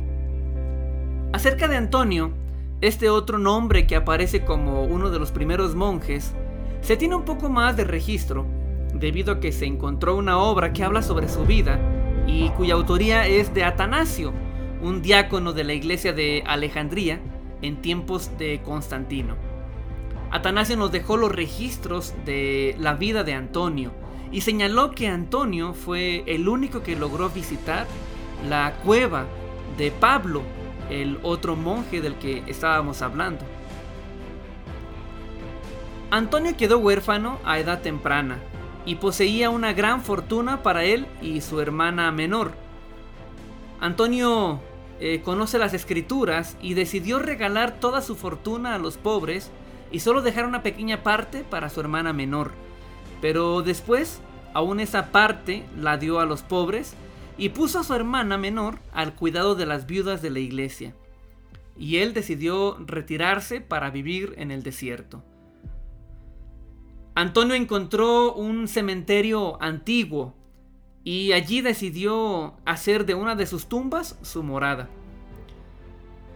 Acerca 1.36 1.68
de 1.68 1.76
Antonio, 1.76 2.32
este 2.80 3.10
otro 3.10 3.38
nombre 3.38 3.86
que 3.88 3.98
aparece 3.98 4.46
como 4.46 4.84
uno 4.84 5.10
de 5.10 5.20
los 5.20 5.34
primeros 5.34 5.76
monjes, 5.76 6.34
se 6.80 6.96
tiene 6.96 7.16
un 7.16 7.26
poco 7.26 7.50
más 7.50 7.76
de 7.76 7.84
registro, 7.84 8.46
debido 8.94 9.34
a 9.34 9.40
que 9.42 9.52
se 9.52 9.66
encontró 9.66 10.16
una 10.16 10.38
obra 10.38 10.72
que 10.72 10.86
habla 10.86 11.02
sobre 11.02 11.28
su 11.28 11.44
vida 11.44 11.78
y 12.26 12.52
cuya 12.52 12.76
autoría 12.76 13.28
es 13.28 13.54
de 13.54 13.66
Atanasio, 13.66 14.32
un 14.82 15.02
diácono 15.02 15.52
de 15.52 15.66
la 15.66 15.74
iglesia 15.74 16.14
de 16.14 16.42
Alejandría 16.48 17.20
en 17.62 17.82
tiempos 17.82 18.32
de 18.38 18.62
Constantino. 18.64 19.36
Atanasio 20.32 20.78
nos 20.78 20.94
dejó 20.94 21.18
los 21.18 21.34
registros 21.34 22.14
de 22.24 22.78
la 22.80 22.94
vida 22.94 23.26
de 23.26 23.34
Antonio 23.34 23.92
y 24.32 24.40
señaló 24.40 24.92
que 24.92 25.10
Antonio 25.10 25.74
fue 25.74 26.24
el 26.28 26.48
único 26.48 26.82
que 26.82 26.96
logró 26.96 27.30
visitar 27.30 27.88
la 28.48 28.76
cueva 28.86 29.26
de 29.78 29.92
Pablo 29.92 30.42
el 30.90 31.20
otro 31.24 31.56
monje 31.56 32.02
del 32.02 32.16
que 32.16 32.44
estábamos 32.48 33.02
hablando. 33.02 33.46
Antonio 36.12 36.56
quedó 36.56 36.78
huérfano 36.78 37.40
a 37.44 37.60
edad 37.60 37.82
temprana 37.82 38.40
y 38.86 38.96
poseía 38.96 39.50
una 39.50 39.74
gran 39.74 40.02
fortuna 40.02 40.64
para 40.64 40.84
él 40.84 41.08
y 41.22 41.42
su 41.42 41.60
hermana 41.60 42.12
menor. 42.12 42.54
Antonio 43.80 44.62
eh, 45.00 45.22
conoce 45.24 45.58
las 45.58 45.74
escrituras 45.74 46.58
y 46.62 46.74
decidió 46.74 47.20
regalar 47.20 47.80
toda 47.80 48.02
su 48.02 48.16
fortuna 48.16 48.76
a 48.76 48.80
los 48.80 48.98
pobres 48.98 49.52
y 49.92 50.00
solo 50.00 50.22
dejar 50.22 50.46
una 50.46 50.64
pequeña 50.64 51.04
parte 51.04 51.44
para 51.44 51.70
su 51.70 51.80
hermana 51.80 52.14
menor. 52.14 52.52
Pero 53.22 53.62
después, 53.62 54.22
aún 54.54 54.80
esa 54.80 55.12
parte 55.12 55.66
la 55.78 55.98
dio 55.98 56.20
a 56.20 56.26
los 56.26 56.44
pobres 56.44 56.96
y 57.38 57.50
puso 57.50 57.80
a 57.80 57.84
su 57.84 57.94
hermana 57.94 58.38
menor 58.38 58.80
al 58.94 59.16
cuidado 59.16 59.56
de 59.56 59.66
las 59.66 59.86
viudas 59.86 60.22
de 60.22 60.30
la 60.30 60.40
iglesia. 60.40 60.96
Y 61.78 61.98
él 61.98 62.14
decidió 62.14 62.78
retirarse 62.86 63.60
para 63.62 63.90
vivir 63.90 64.34
en 64.38 64.52
el 64.52 64.64
desierto. 64.64 65.24
Antonio 67.16 67.56
encontró 67.56 68.34
un 68.34 68.68
cementerio 68.68 69.62
antiguo 69.62 70.34
y 71.04 71.34
allí 71.34 71.62
decidió 71.62 72.56
hacer 72.66 73.06
de 73.06 73.14
una 73.14 73.36
de 73.36 73.46
sus 73.46 73.68
tumbas 73.68 74.18
su 74.22 74.44
morada. 74.44 74.90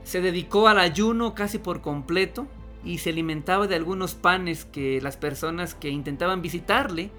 Se 0.04 0.22
dedicó 0.22 0.68
al 0.68 0.80
ayuno 0.80 1.36
casi 1.36 1.58
por 1.58 1.82
completo 1.82 2.48
y 2.84 3.00
se 3.00 3.10
alimentaba 3.10 3.68
de 3.68 3.76
algunos 3.76 4.16
panes 4.16 4.66
que 4.66 5.02
las 5.02 5.18
personas 5.18 5.76
que 5.76 5.90
intentaban 5.90 6.42
visitarle 6.42 7.12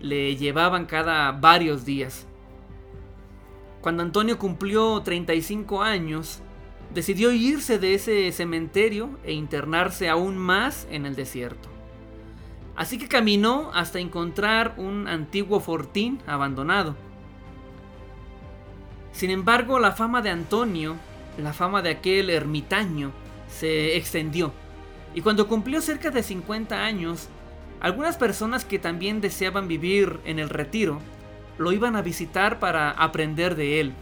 le 0.00 0.36
llevaban 0.36 0.86
cada 0.86 1.32
varios 1.32 1.84
días. 1.84 2.26
Cuando 3.86 4.02
Antonio 4.02 4.36
cumplió 4.36 5.00
35 5.02 5.80
años, 5.80 6.40
decidió 6.92 7.30
irse 7.30 7.78
de 7.78 7.94
ese 7.94 8.32
cementerio 8.32 9.10
e 9.22 9.32
internarse 9.32 10.08
aún 10.08 10.36
más 10.36 10.88
en 10.90 11.06
el 11.06 11.14
desierto. 11.14 11.68
Así 12.74 12.98
que 12.98 13.06
caminó 13.06 13.70
hasta 13.74 14.00
encontrar 14.00 14.74
un 14.76 15.06
antiguo 15.06 15.60
fortín 15.60 16.18
abandonado. 16.26 16.96
Sin 19.12 19.30
embargo, 19.30 19.78
la 19.78 19.92
fama 19.92 20.20
de 20.20 20.30
Antonio, 20.30 20.96
la 21.38 21.52
fama 21.52 21.80
de 21.80 21.90
aquel 21.90 22.30
ermitaño, 22.30 23.12
se 23.48 23.96
extendió. 23.96 24.52
Y 25.14 25.20
cuando 25.20 25.46
cumplió 25.46 25.80
cerca 25.80 26.10
de 26.10 26.24
50 26.24 26.84
años, 26.84 27.28
algunas 27.78 28.16
personas 28.16 28.64
que 28.64 28.80
también 28.80 29.20
deseaban 29.20 29.68
vivir 29.68 30.18
en 30.24 30.40
el 30.40 30.48
retiro 30.48 31.00
lo 31.58 31.72
iban 31.72 31.96
a 31.96 32.02
visitar 32.02 32.58
para 32.58 32.90
aprender 32.90 33.54
de 33.56 33.80
él, 33.80 33.92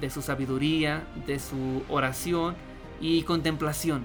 de 0.00 0.10
su 0.10 0.22
sabiduría, 0.22 1.02
de 1.26 1.38
su 1.38 1.82
oración 1.88 2.54
y 3.00 3.22
contemplación. 3.22 4.04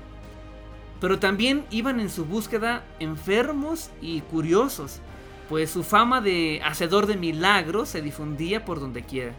pero 1.00 1.20
también 1.20 1.66
iban 1.70 2.00
en 2.00 2.10
su 2.10 2.26
búsqueda 2.26 2.84
enfermos 3.00 3.92
y 4.02 4.22
curiosos, 4.22 5.02
pues 5.50 5.70
su 5.70 5.84
fama 5.84 6.22
de 6.22 6.62
hacedor 6.64 7.06
de 7.06 7.18
milagros 7.18 7.90
se 7.90 8.02
difundía 8.02 8.66
por 8.66 8.80
donde 8.80 9.04
quiera. 9.04 9.34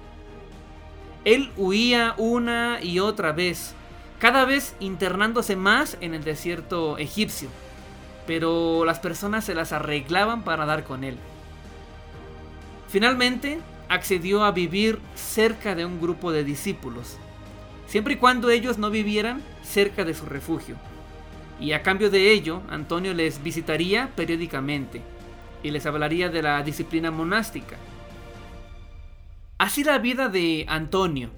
Él 1.24 1.50
huía 1.56 2.14
una 2.18 2.78
y 2.80 3.00
otra 3.00 3.32
vez, 3.32 3.74
cada 4.20 4.44
vez 4.44 4.76
internándose 4.78 5.56
más 5.56 5.96
en 6.00 6.14
el 6.14 6.22
desierto 6.22 6.98
egipcio, 6.98 7.48
pero 8.26 8.84
las 8.84 9.00
personas 9.00 9.44
se 9.44 9.54
las 9.54 9.72
arreglaban 9.72 10.42
para 10.42 10.66
dar 10.66 10.84
con 10.84 11.02
él. 11.02 11.18
Finalmente, 12.96 13.58
accedió 13.90 14.42
a 14.42 14.52
vivir 14.52 15.00
cerca 15.14 15.74
de 15.74 15.84
un 15.84 16.00
grupo 16.00 16.32
de 16.32 16.44
discípulos, 16.44 17.18
siempre 17.86 18.14
y 18.14 18.16
cuando 18.16 18.48
ellos 18.48 18.78
no 18.78 18.88
vivieran 18.88 19.42
cerca 19.62 20.02
de 20.02 20.14
su 20.14 20.24
refugio. 20.24 20.76
Y 21.60 21.72
a 21.72 21.82
cambio 21.82 22.08
de 22.08 22.32
ello, 22.32 22.62
Antonio 22.70 23.12
les 23.12 23.42
visitaría 23.42 24.12
periódicamente 24.16 25.02
y 25.62 25.72
les 25.72 25.84
hablaría 25.84 26.30
de 26.30 26.40
la 26.40 26.62
disciplina 26.62 27.10
monástica. 27.10 27.76
Así 29.58 29.84
la 29.84 29.98
vida 29.98 30.30
de 30.30 30.64
Antonio, 30.66 31.28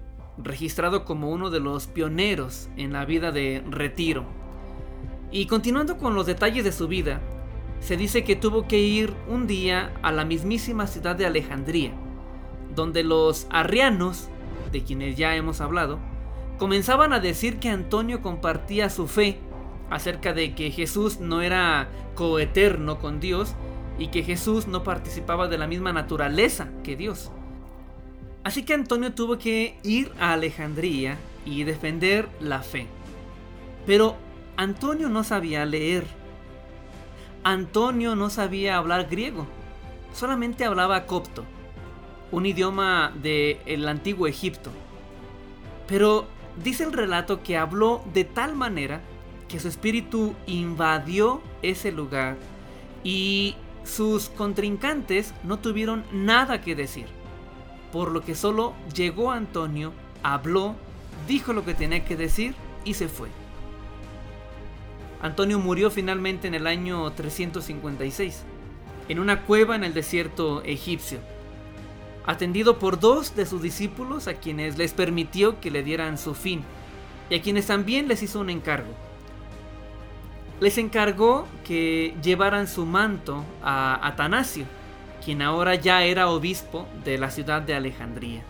registrado 0.40 1.04
como 1.04 1.28
uno 1.28 1.50
de 1.50 1.58
los 1.58 1.88
pioneros 1.88 2.68
en 2.76 2.92
la 2.92 3.04
vida 3.04 3.32
de 3.32 3.64
retiro. 3.68 4.26
Y 5.32 5.46
continuando 5.46 5.98
con 5.98 6.14
los 6.14 6.24
detalles 6.24 6.62
de 6.62 6.70
su 6.70 6.86
vida, 6.86 7.20
se 7.80 7.96
dice 7.96 8.24
que 8.24 8.36
tuvo 8.36 8.66
que 8.66 8.78
ir 8.78 9.14
un 9.28 9.46
día 9.46 9.92
a 10.02 10.12
la 10.12 10.24
mismísima 10.24 10.86
ciudad 10.86 11.16
de 11.16 11.26
Alejandría, 11.26 11.92
donde 12.74 13.04
los 13.04 13.46
arrianos, 13.50 14.28
de 14.72 14.82
quienes 14.82 15.16
ya 15.16 15.36
hemos 15.36 15.60
hablado, 15.60 15.98
comenzaban 16.58 17.12
a 17.12 17.20
decir 17.20 17.58
que 17.58 17.68
Antonio 17.68 18.20
compartía 18.20 18.90
su 18.90 19.06
fe 19.06 19.38
acerca 19.90 20.32
de 20.32 20.54
que 20.54 20.70
Jesús 20.70 21.20
no 21.20 21.40
era 21.40 21.88
coeterno 22.14 22.98
con 22.98 23.20
Dios 23.20 23.54
y 23.98 24.08
que 24.08 24.22
Jesús 24.22 24.66
no 24.66 24.82
participaba 24.82 25.48
de 25.48 25.58
la 25.58 25.66
misma 25.66 25.92
naturaleza 25.92 26.68
que 26.84 26.96
Dios. 26.96 27.30
Así 28.44 28.62
que 28.64 28.74
Antonio 28.74 29.14
tuvo 29.14 29.38
que 29.38 29.78
ir 29.82 30.12
a 30.20 30.32
Alejandría 30.32 31.16
y 31.44 31.64
defender 31.64 32.28
la 32.40 32.62
fe. 32.62 32.86
Pero 33.86 34.16
Antonio 34.56 35.08
no 35.08 35.24
sabía 35.24 35.64
leer. 35.64 36.04
Antonio 37.48 38.14
no 38.14 38.28
sabía 38.28 38.76
hablar 38.76 39.08
griego. 39.08 39.46
Solamente 40.12 40.66
hablaba 40.66 41.06
copto, 41.06 41.46
un 42.30 42.44
idioma 42.44 43.10
del 43.22 43.88
antiguo 43.88 44.26
Egipto. 44.26 44.70
Pero 45.86 46.26
dice 46.62 46.84
el 46.84 46.92
relato 46.92 47.42
que 47.42 47.56
habló 47.56 48.04
de 48.12 48.24
tal 48.24 48.54
manera 48.54 49.00
que 49.48 49.60
su 49.60 49.68
espíritu 49.68 50.34
invadió 50.46 51.40
ese 51.62 51.90
lugar 51.90 52.36
y 53.02 53.56
sus 53.82 54.28
contrincantes 54.28 55.32
no 55.42 55.58
tuvieron 55.58 56.04
nada 56.12 56.60
que 56.60 56.74
decir. 56.74 57.06
Por 57.92 58.10
lo 58.10 58.20
que 58.20 58.34
solo 58.34 58.74
llegó 58.94 59.30
Antonio, 59.30 59.94
habló, 60.22 60.74
dijo 61.26 61.54
lo 61.54 61.64
que 61.64 61.72
tenía 61.72 62.04
que 62.04 62.14
decir 62.14 62.54
y 62.84 62.92
se 62.92 63.08
fue. 63.08 63.30
Antonio 65.20 65.58
murió 65.58 65.90
finalmente 65.90 66.48
en 66.48 66.54
el 66.54 66.66
año 66.66 67.10
356, 67.12 68.42
en 69.08 69.18
una 69.18 69.42
cueva 69.42 69.76
en 69.76 69.84
el 69.84 69.94
desierto 69.94 70.62
egipcio, 70.62 71.18
atendido 72.26 72.78
por 72.78 73.00
dos 73.00 73.34
de 73.34 73.46
sus 73.46 73.62
discípulos 73.62 74.28
a 74.28 74.34
quienes 74.34 74.78
les 74.78 74.92
permitió 74.92 75.60
que 75.60 75.70
le 75.70 75.82
dieran 75.82 76.18
su 76.18 76.34
fin 76.34 76.62
y 77.30 77.34
a 77.34 77.42
quienes 77.42 77.66
también 77.66 78.08
les 78.08 78.22
hizo 78.22 78.40
un 78.40 78.50
encargo 78.50 78.94
les 80.60 80.78
encargó 80.78 81.46
que 81.64 82.14
llevaran 82.22 82.66
su 82.66 82.84
manto 82.84 83.44
a 83.62 84.06
Atanasio, 84.06 84.64
quien 85.24 85.42
ahora 85.42 85.74
ya 85.74 86.02
era 86.02 86.28
obispo 86.30 86.86
de 87.04 87.18
la 87.18 87.30
ciudad 87.30 87.62
de 87.62 87.74
Alejandría. 87.74 88.42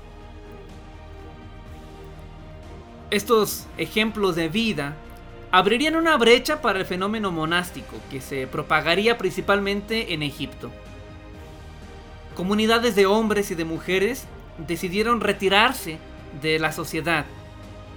Estos 3.11 3.66
ejemplos 3.76 4.37
de 4.37 4.48
vida 4.48 4.94
abrirían 5.50 5.96
una 5.96 6.16
brecha 6.16 6.61
para 6.61 6.78
el 6.78 6.87
fenómeno 6.87 7.30
monástico 7.30 7.96
que 8.11 8.20
se 8.20 8.46
propagaría 8.46 9.18
principalmente 9.18 10.14
en 10.14 10.22
Egipto. 10.22 10.70
Comunidades 12.34 12.94
de 12.94 13.06
hombres 13.06 13.50
y 13.50 13.54
de 13.54 13.64
mujeres 13.64 14.26
decidieron 14.58 15.20
retirarse 15.20 15.98
de 16.40 16.58
la 16.58 16.72
sociedad 16.72 17.24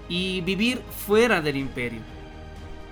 y 0.09 0.41
vivir 0.41 0.81
fuera 1.05 1.41
del 1.41 1.57
imperio 1.57 2.01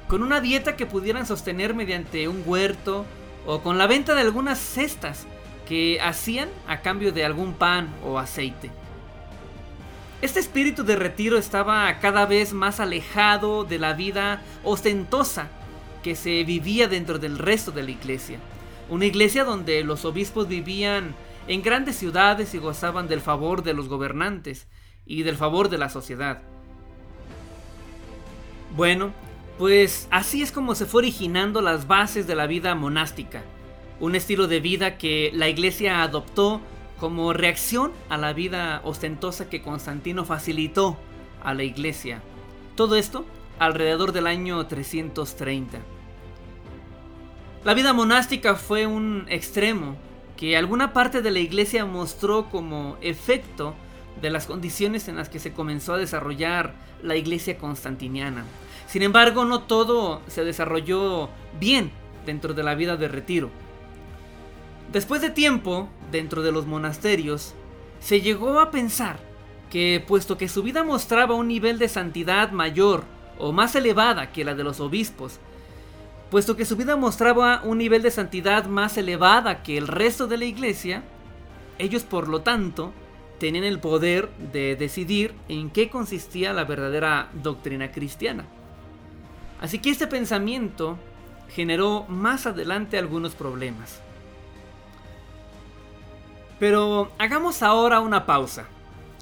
con 0.09 0.23
una 0.23 0.41
dieta 0.41 0.75
que 0.75 0.87
pudieran 0.87 1.27
sostener 1.27 1.75
mediante 1.75 2.27
un 2.27 2.41
huerto 2.43 3.05
o 3.45 3.61
con 3.61 3.77
la 3.77 3.85
venta 3.85 4.15
de 4.15 4.21
algunas 4.21 4.57
cestas 4.57 5.27
que 5.67 6.01
hacían 6.01 6.49
a 6.67 6.81
cambio 6.81 7.11
de 7.11 7.23
algún 7.23 7.53
pan 7.53 7.89
o 8.03 8.17
aceite. 8.17 8.71
Este 10.21 10.41
espíritu 10.41 10.83
de 10.83 10.97
retiro 10.97 11.37
estaba 11.37 11.97
cada 11.99 12.25
vez 12.25 12.51
más 12.51 12.81
alejado 12.81 13.63
de 13.63 13.79
la 13.79 13.93
vida 13.93 14.41
ostentosa 14.65 15.47
que 16.03 16.15
se 16.15 16.43
vivía 16.43 16.89
dentro 16.89 17.19
del 17.19 17.37
resto 17.37 17.71
de 17.71 17.83
la 17.83 17.91
iglesia. 17.91 18.37
Una 18.89 19.05
iglesia 19.05 19.45
donde 19.45 19.81
los 19.85 20.03
obispos 20.03 20.49
vivían 20.49 21.15
en 21.47 21.61
grandes 21.61 21.95
ciudades 21.95 22.53
y 22.53 22.57
gozaban 22.57 23.07
del 23.07 23.21
favor 23.21 23.63
de 23.63 23.73
los 23.73 23.87
gobernantes 23.87 24.67
y 25.05 25.23
del 25.23 25.37
favor 25.37 25.69
de 25.69 25.77
la 25.77 25.87
sociedad. 25.87 26.41
Bueno, 28.75 29.13
pues 29.57 30.09
así 30.11 30.41
es 30.41 30.51
como 30.51 30.75
se 30.75 30.85
fue 30.85 30.99
originando 30.99 31.61
las 31.61 31.87
bases 31.87 32.27
de 32.27 32.35
la 32.35 32.45
vida 32.45 32.75
monástica, 32.75 33.41
un 34.01 34.15
estilo 34.15 34.47
de 34.47 34.59
vida 34.59 34.97
que 34.97 35.31
la 35.33 35.47
iglesia 35.47 36.03
adoptó 36.03 36.59
como 36.99 37.33
reacción 37.33 37.91
a 38.09 38.17
la 38.17 38.33
vida 38.33 38.81
ostentosa 38.83 39.49
que 39.49 39.61
Constantino 39.61 40.25
facilitó 40.25 40.97
a 41.43 41.53
la 41.53 41.63
iglesia. 41.63 42.21
Todo 42.75 42.95
esto 42.95 43.25
alrededor 43.57 44.11
del 44.11 44.27
año 44.27 44.65
330. 44.65 45.79
La 47.63 47.73
vida 47.73 47.93
monástica 47.93 48.55
fue 48.55 48.87
un 48.87 49.25
extremo 49.29 49.97
que 50.37 50.55
alguna 50.55 50.93
parte 50.93 51.21
de 51.21 51.31
la 51.31 51.39
iglesia 51.39 51.85
mostró 51.85 52.49
como 52.49 52.97
efecto 53.01 53.75
de 54.21 54.29
las 54.29 54.45
condiciones 54.45 55.07
en 55.07 55.17
las 55.17 55.27
que 55.27 55.39
se 55.39 55.51
comenzó 55.51 55.93
a 55.93 55.97
desarrollar 55.97 56.73
la 57.03 57.15
iglesia 57.15 57.57
constantiniana. 57.57 58.45
Sin 58.87 59.03
embargo, 59.03 59.45
no 59.45 59.63
todo 59.63 60.21
se 60.27 60.43
desarrolló 60.43 61.29
bien 61.59 61.91
dentro 62.25 62.53
de 62.53 62.63
la 62.63 62.75
vida 62.75 62.97
de 62.97 63.07
retiro. 63.07 63.49
Después 64.91 65.21
de 65.21 65.29
tiempo, 65.29 65.87
dentro 66.11 66.41
de 66.41 66.51
los 66.51 66.65
monasterios, 66.65 67.53
se 67.99 68.21
llegó 68.21 68.59
a 68.59 68.71
pensar 68.71 69.19
que 69.69 70.03
puesto 70.05 70.35
que 70.35 70.49
su 70.49 70.63
vida 70.63 70.83
mostraba 70.83 71.35
un 71.35 71.47
nivel 71.47 71.77
de 71.77 71.87
santidad 71.87 72.51
mayor 72.51 73.03
o 73.37 73.51
más 73.51 73.75
elevada 73.75 74.31
que 74.31 74.43
la 74.43 74.55
de 74.55 74.63
los 74.63 74.79
obispos, 74.79 75.39
puesto 76.31 76.55
que 76.55 76.65
su 76.65 76.75
vida 76.75 76.95
mostraba 76.95 77.61
un 77.63 77.77
nivel 77.77 78.01
de 78.01 78.09
santidad 78.09 78.65
más 78.65 78.97
elevada 78.97 79.61
que 79.61 79.77
el 79.77 79.87
resto 79.87 80.25
de 80.25 80.37
la 80.37 80.45
iglesia, 80.45 81.03
ellos 81.77 82.01
por 82.01 82.27
lo 82.27 82.41
tanto 82.41 82.91
tenían 83.39 83.65
el 83.65 83.79
poder 83.79 84.29
de 84.51 84.75
decidir 84.75 85.35
en 85.49 85.69
qué 85.69 85.89
consistía 85.89 86.51
la 86.51 86.63
verdadera 86.63 87.29
doctrina 87.33 87.91
cristiana. 87.91 88.45
Así 89.61 89.77
que 89.77 89.91
este 89.91 90.07
pensamiento 90.07 90.97
generó 91.47 92.05
más 92.07 92.47
adelante 92.47 92.97
algunos 92.97 93.35
problemas. 93.35 94.01
Pero 96.59 97.11
hagamos 97.17 97.63
ahora 97.63 98.01
una 98.01 98.25
pausa. 98.25 98.65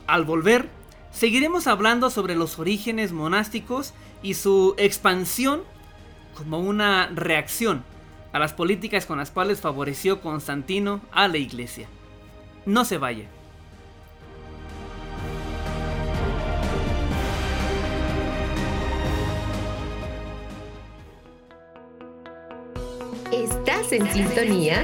Al 0.07 0.25
volver, 0.25 0.69
seguiremos 1.11 1.67
hablando 1.67 2.09
sobre 2.09 2.35
los 2.35 2.57
orígenes 2.59 3.11
monásticos 3.11 3.93
y 4.23 4.33
su 4.33 4.73
expansión 4.77 5.61
como 6.35 6.59
una 6.59 7.07
reacción 7.13 7.83
a 8.33 8.39
las 8.39 8.53
políticas 8.53 9.05
con 9.05 9.17
las 9.17 9.31
cuales 9.31 9.61
favoreció 9.61 10.21
Constantino 10.21 11.01
a 11.11 11.27
la 11.27 11.37
iglesia. 11.37 11.87
No 12.65 12.85
se 12.85 12.97
vaya. 12.97 13.27
Estás 23.31 23.91
en 23.91 24.11
sintonía. 24.11 24.83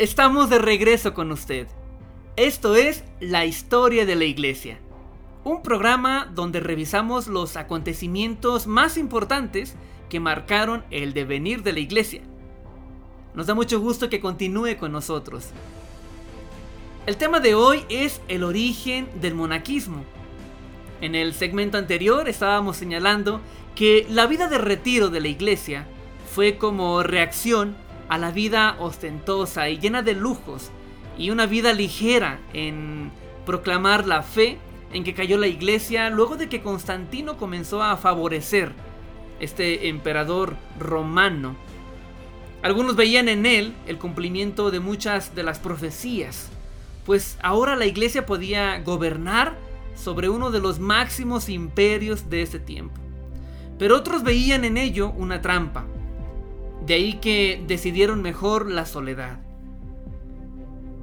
Estamos 0.00 0.48
de 0.48 0.58
regreso 0.58 1.12
con 1.12 1.30
usted. 1.30 1.66
Esto 2.36 2.74
es 2.74 3.04
La 3.20 3.44
historia 3.44 4.06
de 4.06 4.16
la 4.16 4.24
iglesia, 4.24 4.78
un 5.44 5.60
programa 5.60 6.24
donde 6.34 6.58
revisamos 6.58 7.26
los 7.26 7.58
acontecimientos 7.58 8.66
más 8.66 8.96
importantes 8.96 9.74
que 10.08 10.18
marcaron 10.18 10.84
el 10.90 11.12
devenir 11.12 11.62
de 11.62 11.74
la 11.74 11.80
iglesia. 11.80 12.22
Nos 13.34 13.46
da 13.46 13.52
mucho 13.52 13.78
gusto 13.78 14.08
que 14.08 14.20
continúe 14.20 14.78
con 14.78 14.90
nosotros. 14.90 15.50
El 17.04 17.18
tema 17.18 17.38
de 17.38 17.54
hoy 17.54 17.84
es 17.90 18.22
el 18.28 18.42
origen 18.42 19.06
del 19.20 19.34
monaquismo. 19.34 20.02
En 21.02 21.14
el 21.14 21.34
segmento 21.34 21.76
anterior 21.76 22.26
estábamos 22.26 22.78
señalando 22.78 23.42
que 23.74 24.06
la 24.08 24.26
vida 24.26 24.48
de 24.48 24.56
retiro 24.56 25.10
de 25.10 25.20
la 25.20 25.28
iglesia 25.28 25.86
fue 26.34 26.56
como 26.56 27.02
reacción 27.02 27.76
a 28.10 28.18
la 28.18 28.32
vida 28.32 28.76
ostentosa 28.80 29.70
y 29.70 29.78
llena 29.78 30.02
de 30.02 30.14
lujos 30.14 30.70
y 31.16 31.30
una 31.30 31.46
vida 31.46 31.72
ligera 31.72 32.40
en 32.52 33.12
proclamar 33.46 34.06
la 34.06 34.22
fe 34.22 34.58
en 34.92 35.04
que 35.04 35.14
cayó 35.14 35.38
la 35.38 35.46
iglesia 35.46 36.10
luego 36.10 36.36
de 36.36 36.48
que 36.48 36.60
Constantino 36.60 37.36
comenzó 37.36 37.82
a 37.82 37.96
favorecer 37.96 38.72
este 39.38 39.88
emperador 39.88 40.56
romano. 40.78 41.54
Algunos 42.62 42.96
veían 42.96 43.28
en 43.28 43.46
él 43.46 43.74
el 43.86 43.96
cumplimiento 43.98 44.72
de 44.72 44.80
muchas 44.80 45.36
de 45.36 45.44
las 45.44 45.60
profecías, 45.60 46.48
pues 47.06 47.38
ahora 47.42 47.76
la 47.76 47.86
iglesia 47.86 48.26
podía 48.26 48.80
gobernar 48.80 49.56
sobre 49.94 50.28
uno 50.28 50.50
de 50.50 50.60
los 50.60 50.80
máximos 50.80 51.48
imperios 51.48 52.28
de 52.28 52.42
ese 52.42 52.58
tiempo. 52.58 53.00
Pero 53.78 53.96
otros 53.96 54.24
veían 54.24 54.64
en 54.64 54.78
ello 54.78 55.12
una 55.16 55.40
trampa, 55.40 55.86
de 56.86 56.94
ahí 56.94 57.14
que 57.14 57.62
decidieron 57.66 58.22
mejor 58.22 58.70
la 58.70 58.86
soledad. 58.86 59.40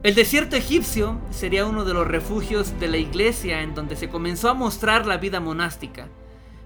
El 0.04 0.16
desierto 0.16 0.56
egipcio 0.56 1.20
sería 1.32 1.66
uno 1.66 1.84
de 1.84 1.94
los 1.94 2.08
refugios 2.08 2.80
de 2.80 2.88
la 2.88 2.98
iglesia 2.98 3.62
en 3.62 3.74
donde 3.74 3.96
se 3.96 4.10
comenzó 4.10 4.50
a 4.50 4.54
mostrar 4.54 5.06
la 5.06 5.18
vida 5.18 5.40
monástica. 5.40 6.08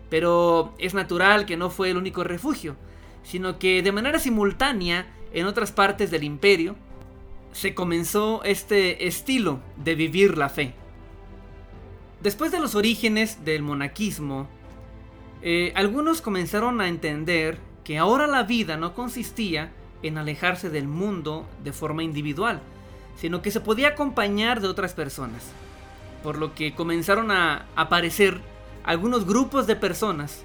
Pero 0.10 0.76
es 0.78 0.94
natural 0.94 1.46
que 1.46 1.58
no 1.58 1.70
fue 1.70 1.90
el 1.90 1.98
único 1.98 2.24
refugio, 2.24 2.76
sino 3.24 3.58
que 3.58 3.82
de 3.82 3.92
manera 3.92 4.20
simultánea 4.20 5.08
en 5.34 5.46
otras 5.46 5.72
partes 5.72 6.12
del 6.12 6.24
imperio 6.24 6.76
se 7.54 7.74
comenzó 7.74 8.44
este 8.44 9.08
estilo 9.08 9.60
de 9.78 9.96
vivir 9.96 10.38
la 10.38 10.50
fe. 10.50 10.74
Después 12.22 12.52
de 12.52 12.60
los 12.60 12.76
orígenes 12.76 13.44
del 13.46 13.64
monaquismo, 13.64 14.48
eh, 15.42 15.72
algunos 15.76 16.22
comenzaron 16.22 16.82
a 16.82 16.88
entender 16.88 17.58
que 17.84 17.98
ahora 17.98 18.28
la 18.28 18.44
vida 18.44 18.78
no 18.78 18.94
consistía 18.94 19.72
en 20.04 20.18
alejarse 20.18 20.70
del 20.70 20.88
mundo 20.88 21.48
de 21.64 21.74
forma 21.74 22.04
individual, 22.04 22.62
sino 23.16 23.42
que 23.42 23.52
se 23.52 23.62
podía 23.62 23.90
acompañar 23.90 24.62
de 24.62 24.68
otras 24.68 24.94
personas. 24.94 25.52
Por 26.24 26.38
lo 26.38 26.54
que 26.54 26.74
comenzaron 26.74 27.32
a 27.32 27.66
aparecer 27.76 28.40
algunos 28.84 29.26
grupos 29.26 29.68
de 29.68 29.76
personas, 29.76 30.44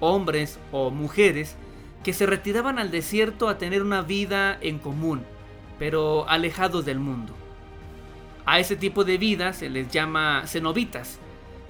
hombres 0.00 0.58
o 0.72 0.90
mujeres, 0.90 1.56
que 2.02 2.12
se 2.12 2.26
retiraban 2.26 2.78
al 2.78 2.90
desierto 2.90 3.48
a 3.48 3.58
tener 3.58 3.82
una 3.82 4.02
vida 4.02 4.56
en 4.60 4.78
común, 4.78 5.22
pero 5.78 6.28
alejados 6.28 6.84
del 6.84 6.98
mundo. 6.98 7.34
A 8.46 8.58
ese 8.58 8.76
tipo 8.76 9.04
de 9.04 9.18
vida 9.18 9.52
se 9.52 9.68
les 9.68 9.90
llama 9.90 10.44
cenobitas, 10.46 11.18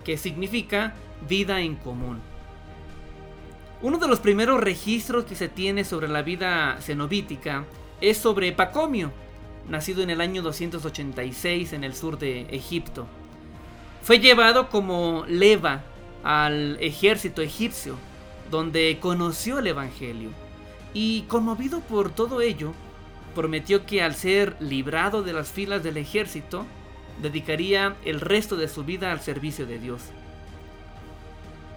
que 0.05 0.17
significa 0.17 0.95
vida 1.29 1.61
en 1.61 1.75
común. 1.75 2.21
Uno 3.83 3.97
de 3.97 4.09
los 4.09 4.21
primeros 4.21 4.61
registros 4.61 5.25
que 5.25 5.35
se 5.35 5.49
tiene 5.49 5.85
sobre 5.85 6.07
la 6.07 6.21
vida 6.21 6.77
cenobítica 6.83 7.65
es 8.03 8.19
sobre 8.19 8.53
Pacomio, 8.53 9.11
nacido 9.71 10.03
en 10.03 10.11
el 10.11 10.21
año 10.21 10.43
286 10.43 11.73
en 11.73 11.85
el 11.85 11.95
sur 11.95 12.19
de 12.19 12.43
Egipto. 12.51 13.07
Fue 14.03 14.19
llevado 14.19 14.69
como 14.69 15.25
leva 15.27 15.83
al 16.23 16.77
ejército 16.81 17.41
egipcio, 17.41 17.97
donde 18.51 18.99
conoció 19.01 19.61
el 19.61 19.69
Evangelio, 19.69 20.29
y 20.93 21.23
conmovido 21.23 21.81
por 21.81 22.11
todo 22.11 22.43
ello, 22.43 22.75
prometió 23.35 23.87
que 23.87 24.03
al 24.03 24.15
ser 24.15 24.57
librado 24.61 25.23
de 25.23 25.33
las 25.33 25.51
filas 25.51 25.83
del 25.83 25.97
ejército, 25.97 26.67
dedicaría 27.23 27.97
el 28.05 28.21
resto 28.21 28.57
de 28.57 28.69
su 28.69 28.85
vida 28.85 29.11
al 29.11 29.21
servicio 29.21 29.65
de 29.65 29.79
Dios. 29.79 30.03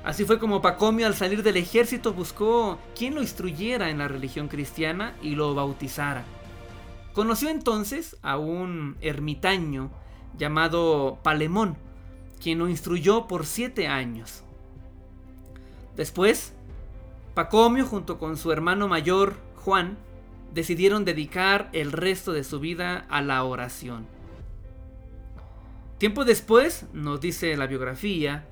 Así 0.04 0.26
fue 0.26 0.38
como 0.38 0.62
Pacomio 0.62 1.08
al 1.08 1.16
salir 1.16 1.43
del 1.43 1.56
ejército 1.56 2.14
buscó 2.14 2.78
quien 2.95 3.16
lo 3.16 3.22
instruyera 3.22 3.89
en 3.89 3.99
la 3.99 4.10
religión 4.10 4.49
cristiana 4.49 5.16
y 5.22 5.36
lo 5.36 5.56
bautizara. 5.56 6.26
Conoció 7.14 7.49
entonces 7.49 8.18
a 8.22 8.38
un 8.38 8.97
ermitaño 8.99 9.91
llamado 10.38 11.20
Palemón, 11.24 11.78
quien 12.41 12.60
lo 12.60 12.68
instruyó 12.68 13.28
por 13.28 13.45
siete 13.45 13.88
años. 13.88 14.43
Después, 15.95 16.54
Pacomio 17.34 17.86
junto 17.86 18.20
con 18.20 18.36
su 18.36 18.51
hermano 18.51 18.89
mayor, 18.89 19.36
Juan, 19.64 19.97
decidieron 20.54 21.06
dedicar 21.06 21.70
el 21.72 21.91
resto 21.93 22.34
de 22.34 22.43
su 22.43 22.60
vida 22.60 23.06
a 23.10 23.22
la 23.22 23.43
oración. 23.43 24.06
Tiempo 25.97 26.26
después, 26.26 26.88
nos 26.93 27.22
dice 27.22 27.56
la 27.56 27.68
biografía, 27.68 28.45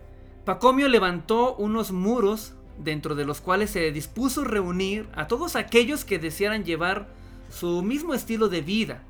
Pacomio 0.46 0.88
levantó 0.88 1.56
unos 1.56 1.92
muros 1.92 2.54
dentro 2.78 3.16
de 3.16 3.26
los 3.26 3.42
cuales 3.42 3.70
se 3.70 3.92
dispuso 3.92 4.44
reunir 4.44 5.08
a 5.14 5.28
todos 5.28 5.56
aquellos 5.56 6.04
que 6.04 6.20
desearan 6.20 6.64
llevar 6.64 7.08
su 7.52 7.84
mismo 7.84 8.14
estilo 8.14 8.50
de 8.50 8.62
vida. 8.62 9.04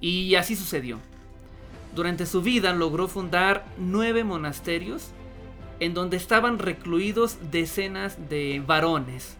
Y 0.00 0.36
así 0.36 0.54
sucedió. 0.54 0.98
Durante 1.94 2.26
su 2.26 2.42
vida 2.42 2.72
logró 2.72 3.08
fundar 3.08 3.66
nueve 3.76 4.22
monasterios 4.22 5.08
en 5.80 5.94
donde 5.94 6.16
estaban 6.16 6.58
recluidos 6.58 7.38
decenas 7.50 8.28
de 8.28 8.62
varones. 8.64 9.36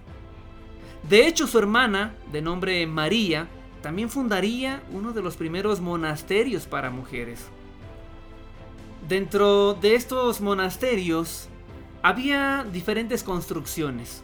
De 1.09 1.26
hecho, 1.26 1.47
su 1.47 1.59
hermana, 1.59 2.14
de 2.32 2.43
nombre 2.43 2.86
María, 2.86 3.49
también 3.82 4.11
fundaría 4.11 4.82
uno 4.93 5.12
de 5.12 5.22
los 5.22 5.36
primeros 5.36 5.80
monasterios 5.80 6.66
para 6.66 6.91
mujeres. 6.91 7.47
Dentro 9.09 9.72
de 9.72 9.94
estos 9.94 10.42
monasterios 10.42 11.48
había 12.02 12.66
diferentes 12.70 13.22
construcciones, 13.22 14.22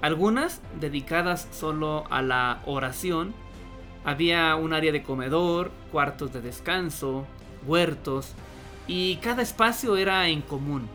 algunas 0.00 0.62
dedicadas 0.80 1.46
solo 1.52 2.04
a 2.08 2.22
la 2.22 2.62
oración, 2.64 3.34
había 4.06 4.56
un 4.56 4.72
área 4.72 4.90
de 4.90 5.02
comedor, 5.02 5.70
cuartos 5.92 6.32
de 6.32 6.40
descanso, 6.40 7.26
huertos, 7.66 8.32
y 8.86 9.16
cada 9.16 9.42
espacio 9.42 9.98
era 9.98 10.26
en 10.28 10.40
común. 10.40 10.88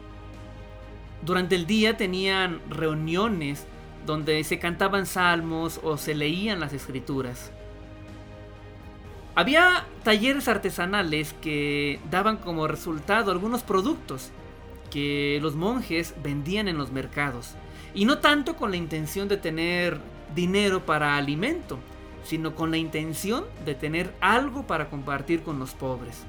Durante 1.22 1.54
el 1.54 1.68
día 1.68 1.98
tenían 1.98 2.60
reuniones 2.72 3.68
donde 4.08 4.44
se 4.44 4.58
cantaban 4.58 5.06
salmos 5.06 5.80
o 5.84 5.96
se 5.98 6.16
leían 6.16 6.60
las 6.60 6.74
escrituras. 6.74 7.52
Había 9.34 9.86
talleres 10.04 10.48
artesanales 10.48 11.34
que 11.42 12.00
daban 12.10 12.38
como 12.38 12.68
resultado 12.68 13.32
algunos 13.32 13.64
productos 13.64 14.30
que 14.90 15.40
los 15.42 15.56
monjes 15.56 16.14
vendían 16.22 16.68
en 16.68 16.78
los 16.78 16.92
mercados. 16.92 17.56
Y 17.94 18.06
no 18.06 18.20
tanto 18.20 18.56
con 18.56 18.72
la 18.72 18.78
intención 18.78 19.30
de 19.30 19.38
tener 19.38 20.00
dinero 20.36 20.86
para 20.86 21.16
alimento, 21.16 21.80
sino 22.24 22.56
con 22.56 22.72
la 22.72 22.78
intención 22.78 23.46
de 23.66 23.74
tener 23.74 24.14
algo 24.20 24.68
para 24.68 24.90
compartir 24.90 25.44
con 25.44 25.60
los 25.60 25.72
pobres. 25.72 26.24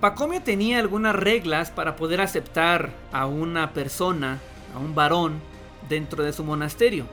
Pacomio 0.00 0.42
tenía 0.42 0.78
algunas 0.78 1.14
reglas 1.14 1.70
para 1.70 1.94
poder 1.94 2.20
aceptar 2.20 2.90
a 3.12 3.26
una 3.26 3.72
persona, 3.72 4.40
a 4.74 4.78
un 4.78 4.94
varón, 4.94 5.40
dentro 5.88 6.24
de 6.24 6.32
su 6.32 6.42
monasterio. 6.42 7.06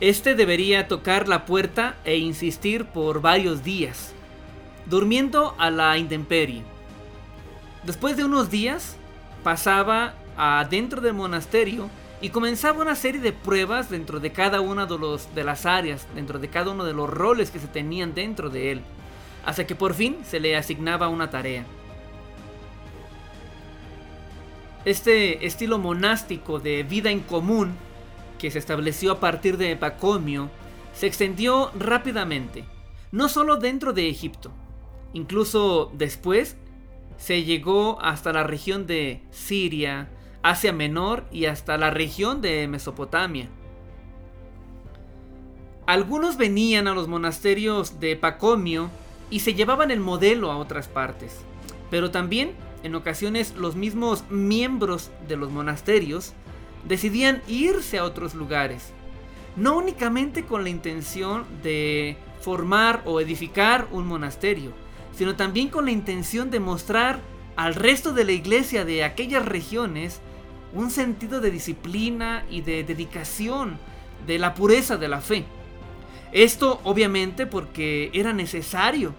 Este 0.00 0.34
debería 0.34 0.88
tocar 0.88 1.28
la 1.28 1.44
puerta 1.44 1.94
e 2.06 2.16
insistir 2.16 2.86
por 2.86 3.20
varios 3.20 3.62
días, 3.62 4.14
durmiendo 4.86 5.54
a 5.58 5.70
la 5.70 5.98
intemperie. 5.98 6.62
Después 7.84 8.16
de 8.16 8.24
unos 8.24 8.50
días, 8.50 8.96
pasaba 9.44 10.14
adentro 10.38 11.02
del 11.02 11.12
monasterio 11.12 11.90
y 12.22 12.30
comenzaba 12.30 12.80
una 12.80 12.94
serie 12.94 13.20
de 13.20 13.34
pruebas 13.34 13.90
dentro 13.90 14.20
de 14.20 14.32
cada 14.32 14.62
una 14.62 14.86
de, 14.86 14.98
los, 14.98 15.34
de 15.34 15.44
las 15.44 15.66
áreas, 15.66 16.06
dentro 16.14 16.38
de 16.38 16.48
cada 16.48 16.70
uno 16.70 16.84
de 16.84 16.94
los 16.94 17.10
roles 17.10 17.50
que 17.50 17.58
se 17.58 17.66
tenían 17.66 18.14
dentro 18.14 18.48
de 18.48 18.72
él, 18.72 18.80
hasta 19.44 19.66
que 19.66 19.74
por 19.74 19.92
fin 19.92 20.16
se 20.24 20.40
le 20.40 20.56
asignaba 20.56 21.08
una 21.08 21.28
tarea. 21.28 21.66
Este 24.86 25.44
estilo 25.46 25.78
monástico 25.78 26.58
de 26.58 26.84
vida 26.84 27.10
en 27.10 27.20
común 27.20 27.74
que 28.40 28.50
se 28.50 28.58
estableció 28.58 29.12
a 29.12 29.20
partir 29.20 29.58
de 29.58 29.76
Pacomio, 29.76 30.50
se 30.94 31.06
extendió 31.06 31.70
rápidamente, 31.78 32.64
no 33.12 33.28
solo 33.28 33.56
dentro 33.56 33.92
de 33.92 34.08
Egipto, 34.08 34.50
incluso 35.12 35.92
después 35.94 36.56
se 37.18 37.44
llegó 37.44 38.00
hasta 38.00 38.32
la 38.32 38.42
región 38.42 38.86
de 38.86 39.22
Siria, 39.30 40.08
Asia 40.42 40.72
Menor 40.72 41.26
y 41.30 41.44
hasta 41.44 41.76
la 41.76 41.90
región 41.90 42.40
de 42.40 42.66
Mesopotamia. 42.66 43.50
Algunos 45.86 46.38
venían 46.38 46.88
a 46.88 46.94
los 46.94 47.08
monasterios 47.08 48.00
de 48.00 48.16
Pacomio 48.16 48.90
y 49.28 49.40
se 49.40 49.52
llevaban 49.52 49.90
el 49.90 50.00
modelo 50.00 50.50
a 50.50 50.56
otras 50.56 50.88
partes, 50.88 51.42
pero 51.90 52.10
también 52.10 52.52
en 52.82 52.94
ocasiones 52.94 53.54
los 53.54 53.76
mismos 53.76 54.24
miembros 54.30 55.10
de 55.28 55.36
los 55.36 55.50
monasterios 55.50 56.32
decidían 56.84 57.42
irse 57.46 57.98
a 57.98 58.04
otros 58.04 58.34
lugares, 58.34 58.92
no 59.56 59.76
únicamente 59.76 60.44
con 60.44 60.62
la 60.62 60.70
intención 60.70 61.44
de 61.62 62.16
formar 62.40 63.02
o 63.04 63.20
edificar 63.20 63.86
un 63.90 64.06
monasterio, 64.06 64.72
sino 65.16 65.36
también 65.36 65.68
con 65.68 65.84
la 65.84 65.90
intención 65.90 66.50
de 66.50 66.60
mostrar 66.60 67.20
al 67.56 67.74
resto 67.74 68.12
de 68.12 68.24
la 68.24 68.32
iglesia 68.32 68.84
de 68.84 69.04
aquellas 69.04 69.44
regiones 69.44 70.20
un 70.72 70.90
sentido 70.90 71.40
de 71.40 71.50
disciplina 71.50 72.44
y 72.48 72.62
de 72.62 72.84
dedicación, 72.84 73.78
de 74.26 74.38
la 74.38 74.54
pureza 74.54 74.96
de 74.96 75.08
la 75.08 75.20
fe. 75.20 75.44
Esto 76.32 76.80
obviamente 76.84 77.46
porque 77.46 78.10
era 78.14 78.32
necesario 78.32 79.14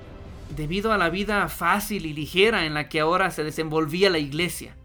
debido 0.56 0.92
a 0.92 0.98
la 0.98 1.10
vida 1.10 1.48
fácil 1.50 2.06
y 2.06 2.14
ligera 2.14 2.66
en 2.66 2.74
la 2.74 2.90
que 2.90 3.00
ahora 3.00 3.32
se 3.32 3.44
desenvolvía 3.44 4.10
la 4.10 4.20
iglesia. 4.20 4.76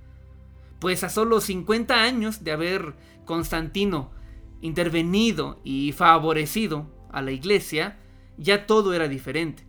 Pues 0.78 1.04
a 1.04 1.08
solo 1.08 1.40
50 1.40 2.02
años 2.02 2.44
de 2.44 2.52
haber 2.52 2.94
Constantino 3.24 4.10
intervenido 4.60 5.60
y 5.64 5.92
favorecido 5.92 6.86
a 7.10 7.22
la 7.22 7.32
iglesia, 7.32 7.98
ya 8.36 8.66
todo 8.66 8.94
era 8.94 9.08
diferente. 9.08 9.66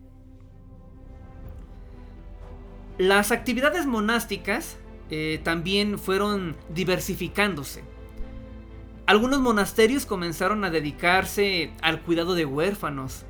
Las 2.98 3.32
actividades 3.32 3.86
monásticas 3.86 4.78
eh, 5.10 5.40
también 5.44 6.00
fueron 6.00 6.56
diversificándose. 6.74 7.84
Algunos 9.06 9.40
monasterios 9.40 10.06
comenzaron 10.06 10.66
a 10.66 10.70
dedicarse 10.70 11.72
al 11.82 12.02
cuidado 12.02 12.36
de 12.36 12.46
huérfanos, 12.46 13.26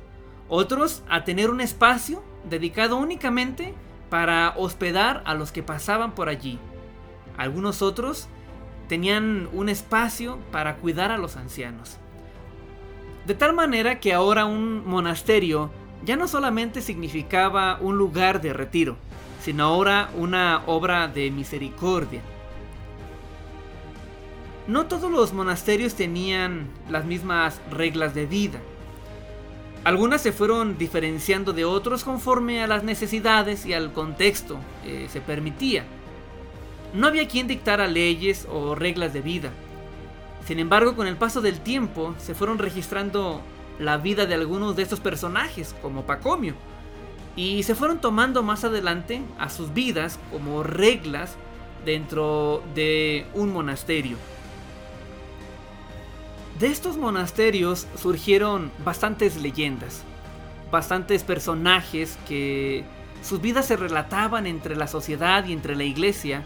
otros 0.48 1.02
a 1.08 1.24
tener 1.24 1.50
un 1.50 1.60
espacio 1.60 2.24
dedicado 2.48 2.96
únicamente 2.96 3.74
para 4.10 4.54
hospedar 4.56 5.22
a 5.26 5.34
los 5.34 5.52
que 5.52 5.62
pasaban 5.62 6.14
por 6.14 6.28
allí. 6.28 6.58
Algunos 7.38 7.80
otros 7.80 8.28
tenían 8.88 9.48
un 9.52 9.68
espacio 9.68 10.38
para 10.50 10.76
cuidar 10.76 11.12
a 11.12 11.18
los 11.18 11.36
ancianos. 11.36 11.96
De 13.26 13.34
tal 13.34 13.52
manera 13.52 14.00
que 14.00 14.12
ahora 14.12 14.44
un 14.44 14.86
monasterio 14.86 15.70
ya 16.04 16.16
no 16.16 16.28
solamente 16.28 16.82
significaba 16.82 17.78
un 17.80 17.96
lugar 17.96 18.40
de 18.40 18.52
retiro, 18.52 18.96
sino 19.42 19.64
ahora 19.64 20.10
una 20.16 20.62
obra 20.66 21.08
de 21.08 21.30
misericordia. 21.30 22.22
No 24.66 24.86
todos 24.86 25.10
los 25.10 25.32
monasterios 25.32 25.94
tenían 25.94 26.68
las 26.90 27.04
mismas 27.04 27.60
reglas 27.70 28.14
de 28.14 28.26
vida. 28.26 28.58
Algunas 29.84 30.20
se 30.20 30.32
fueron 30.32 30.76
diferenciando 30.76 31.52
de 31.52 31.64
otros 31.64 32.04
conforme 32.04 32.62
a 32.62 32.66
las 32.66 32.82
necesidades 32.82 33.64
y 33.64 33.72
al 33.72 33.92
contexto 33.92 34.58
eh, 34.84 35.06
se 35.10 35.20
permitía. 35.20 35.84
No 36.94 37.06
había 37.06 37.28
quien 37.28 37.46
dictara 37.46 37.86
leyes 37.86 38.46
o 38.50 38.74
reglas 38.74 39.12
de 39.12 39.20
vida. 39.20 39.50
Sin 40.46 40.58
embargo, 40.58 40.96
con 40.96 41.06
el 41.06 41.16
paso 41.16 41.40
del 41.40 41.60
tiempo 41.60 42.14
se 42.18 42.34
fueron 42.34 42.58
registrando 42.58 43.42
la 43.78 43.98
vida 43.98 44.26
de 44.26 44.34
algunos 44.34 44.76
de 44.76 44.82
estos 44.82 45.00
personajes, 45.00 45.74
como 45.82 46.04
Pacomio, 46.04 46.54
y 47.36 47.62
se 47.62 47.74
fueron 47.74 48.00
tomando 48.00 48.42
más 48.42 48.64
adelante 48.64 49.22
a 49.38 49.50
sus 49.50 49.72
vidas 49.72 50.18
como 50.32 50.62
reglas 50.62 51.36
dentro 51.84 52.62
de 52.74 53.26
un 53.34 53.52
monasterio. 53.52 54.16
De 56.58 56.66
estos 56.66 56.96
monasterios 56.96 57.86
surgieron 57.96 58.72
bastantes 58.84 59.36
leyendas, 59.36 60.02
bastantes 60.72 61.22
personajes 61.22 62.18
que 62.26 62.84
sus 63.22 63.40
vidas 63.40 63.66
se 63.66 63.76
relataban 63.76 64.46
entre 64.46 64.74
la 64.74 64.88
sociedad 64.88 65.44
y 65.46 65.52
entre 65.52 65.76
la 65.76 65.84
iglesia, 65.84 66.42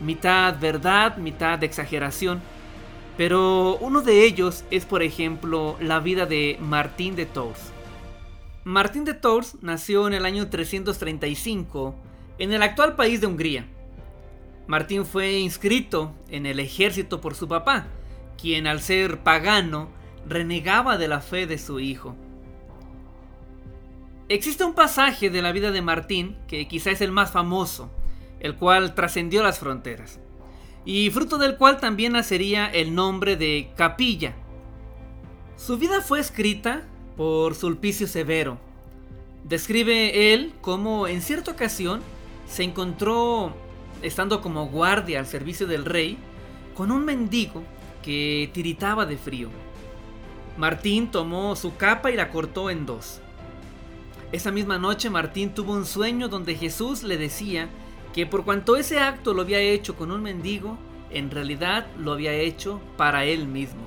mitad 0.00 0.58
verdad, 0.58 1.16
mitad 1.16 1.62
exageración. 1.62 2.40
Pero 3.16 3.76
uno 3.76 4.02
de 4.02 4.24
ellos 4.24 4.64
es, 4.70 4.86
por 4.86 5.02
ejemplo, 5.02 5.76
la 5.80 6.00
vida 6.00 6.26
de 6.26 6.56
Martín 6.60 7.14
de 7.14 7.26
Tours. 7.26 7.72
Martín 8.64 9.04
de 9.04 9.14
Tours 9.14 9.56
nació 9.60 10.06
en 10.06 10.14
el 10.14 10.24
año 10.24 10.48
335 10.48 11.94
en 12.38 12.52
el 12.52 12.62
actual 12.62 12.96
país 12.96 13.20
de 13.20 13.26
Hungría. 13.26 13.66
Martín 14.66 15.04
fue 15.04 15.38
inscrito 15.38 16.14
en 16.28 16.46
el 16.46 16.60
ejército 16.60 17.20
por 17.20 17.34
su 17.34 17.48
papá, 17.48 17.86
quien 18.40 18.66
al 18.66 18.80
ser 18.80 19.18
pagano 19.18 19.88
renegaba 20.28 20.96
de 20.96 21.08
la 21.08 21.20
fe 21.20 21.46
de 21.46 21.58
su 21.58 21.80
hijo. 21.80 22.14
Existe 24.28 24.64
un 24.64 24.74
pasaje 24.74 25.28
de 25.28 25.42
la 25.42 25.52
vida 25.52 25.72
de 25.72 25.82
Martín 25.82 26.36
que 26.46 26.66
quizá 26.68 26.90
es 26.90 27.00
el 27.00 27.12
más 27.12 27.32
famoso, 27.32 27.90
el 28.42 28.56
cual 28.56 28.94
trascendió 28.94 29.42
las 29.42 29.60
fronteras, 29.60 30.18
y 30.84 31.08
fruto 31.10 31.38
del 31.38 31.56
cual 31.56 31.78
también 31.78 32.12
nacería 32.12 32.66
el 32.66 32.92
nombre 32.94 33.36
de 33.36 33.70
Capilla. 33.76 34.34
Su 35.56 35.78
vida 35.78 36.00
fue 36.00 36.18
escrita 36.18 36.82
por 37.16 37.54
Sulpicio 37.54 38.08
Severo. 38.08 38.58
Describe 39.44 40.34
él 40.34 40.52
cómo 40.60 41.06
en 41.06 41.22
cierta 41.22 41.52
ocasión 41.52 42.00
se 42.48 42.64
encontró, 42.64 43.54
estando 44.02 44.40
como 44.40 44.66
guardia 44.66 45.20
al 45.20 45.26
servicio 45.26 45.68
del 45.68 45.84
rey, 45.84 46.18
con 46.74 46.90
un 46.90 47.04
mendigo 47.04 47.62
que 48.02 48.50
tiritaba 48.52 49.06
de 49.06 49.18
frío. 49.18 49.50
Martín 50.56 51.12
tomó 51.12 51.54
su 51.54 51.76
capa 51.76 52.10
y 52.10 52.16
la 52.16 52.30
cortó 52.30 52.70
en 52.70 52.86
dos. 52.86 53.20
Esa 54.32 54.50
misma 54.50 54.78
noche 54.78 55.10
Martín 55.10 55.54
tuvo 55.54 55.74
un 55.74 55.86
sueño 55.86 56.26
donde 56.26 56.56
Jesús 56.56 57.04
le 57.04 57.16
decía 57.18 57.68
que 58.12 58.26
por 58.26 58.44
cuanto 58.44 58.76
ese 58.76 58.98
acto 58.98 59.34
lo 59.34 59.42
había 59.42 59.60
hecho 59.60 59.96
con 59.96 60.10
un 60.10 60.22
mendigo, 60.22 60.78
en 61.10 61.30
realidad 61.30 61.86
lo 61.98 62.12
había 62.12 62.32
hecho 62.32 62.80
para 62.96 63.24
él 63.24 63.46
mismo. 63.46 63.82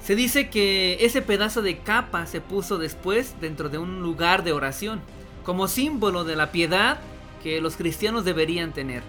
Se 0.00 0.14
dice 0.14 0.50
que 0.50 0.98
ese 1.00 1.20
pedazo 1.20 1.62
de 1.62 1.78
capa 1.78 2.26
se 2.26 2.40
puso 2.40 2.78
después 2.78 3.34
dentro 3.40 3.68
de 3.68 3.78
un 3.78 4.02
lugar 4.02 4.44
de 4.44 4.52
oración, 4.52 5.00
como 5.44 5.68
símbolo 5.68 6.24
de 6.24 6.36
la 6.36 6.52
piedad 6.52 6.98
que 7.42 7.60
los 7.60 7.76
cristianos 7.76 8.24
deberían 8.24 8.72
tener. 8.72 9.02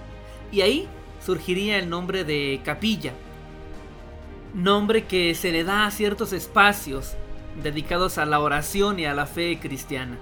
Y 0.51 0.62
ahí 0.62 0.88
surgiría 1.24 1.78
el 1.78 1.89
nombre 1.89 2.24
de 2.24 2.62
capilla, 2.64 3.14
nombre 4.53 5.05
que 5.05 5.36
se 5.36 5.51
le 5.51 5.64
da 5.64 5.86
a 5.86 5.91
ciertos 5.91 6.34
espacios 6.34 7.16
dedicados 7.62 8.18
a 8.18 8.26
la 8.26 8.39
oración 8.39 8.99
y 8.99 9.05
a 9.05 9.14
la 9.14 9.28
fe 9.28 9.60
cristiana. 9.60 10.18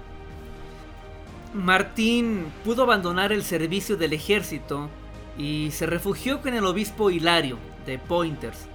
Martín 1.56 2.46
pudo 2.64 2.82
abandonar 2.82 3.32
el 3.32 3.42
servicio 3.42 3.96
del 3.96 4.12
ejército 4.12 4.88
y 5.38 5.70
se 5.72 5.86
refugió 5.86 6.40
con 6.40 6.54
el 6.54 6.64
obispo 6.64 7.10
Hilario 7.10 7.58
de 7.84 7.98
Pointers 7.98 8.68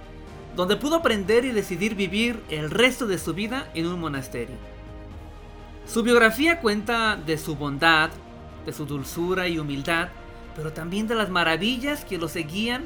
donde 0.56 0.76
pudo 0.76 0.96
aprender 0.96 1.44
y 1.44 1.52
decidir 1.52 1.94
vivir 1.94 2.42
el 2.50 2.70
resto 2.70 3.06
de 3.06 3.18
su 3.18 3.34
vida 3.34 3.70
en 3.74 3.86
un 3.86 4.00
monasterio. 4.00 4.56
Su 5.86 6.02
biografía 6.02 6.60
cuenta 6.60 7.16
de 7.16 7.38
su 7.38 7.56
bondad, 7.56 8.10
de 8.66 8.72
su 8.72 8.84
dulzura 8.84 9.48
y 9.48 9.58
humildad, 9.58 10.08
pero 10.54 10.72
también 10.72 11.08
de 11.08 11.14
las 11.14 11.30
maravillas 11.30 12.04
que 12.04 12.18
lo 12.18 12.28
seguían 12.28 12.84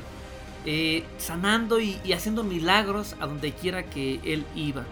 eh, 0.65 1.05
sanando 1.19 1.81
y, 1.81 1.99
y 2.05 2.13
haciendo 2.13 2.45
milagros 2.45 3.17
a 3.21 3.27
donde 3.27 3.53
quiera 3.53 3.85
que 3.85 4.21
él 4.25 4.45
iba. 4.55 4.85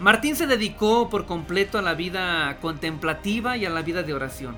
Martín 0.00 0.34
se 0.34 0.48
dedicó 0.48 1.08
por 1.08 1.26
completo 1.26 1.78
a 1.78 1.82
la 1.82 1.94
vida 1.94 2.58
contemplativa 2.60 3.56
y 3.56 3.66
a 3.66 3.70
la 3.70 3.82
vida 3.82 4.02
de 4.02 4.14
oración. 4.14 4.56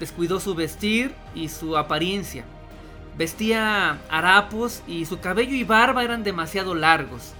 Descuidó 0.00 0.40
su 0.40 0.54
vestir 0.54 1.14
y 1.34 1.48
su 1.48 1.76
apariencia 1.76 2.44
Vestía 3.18 3.98
harapos 4.08 4.84
y 4.86 5.04
su 5.04 5.18
cabello 5.18 5.56
y 5.56 5.64
barba 5.64 6.04
eran 6.04 6.22
demasiado 6.22 6.76
largos. 6.76 7.32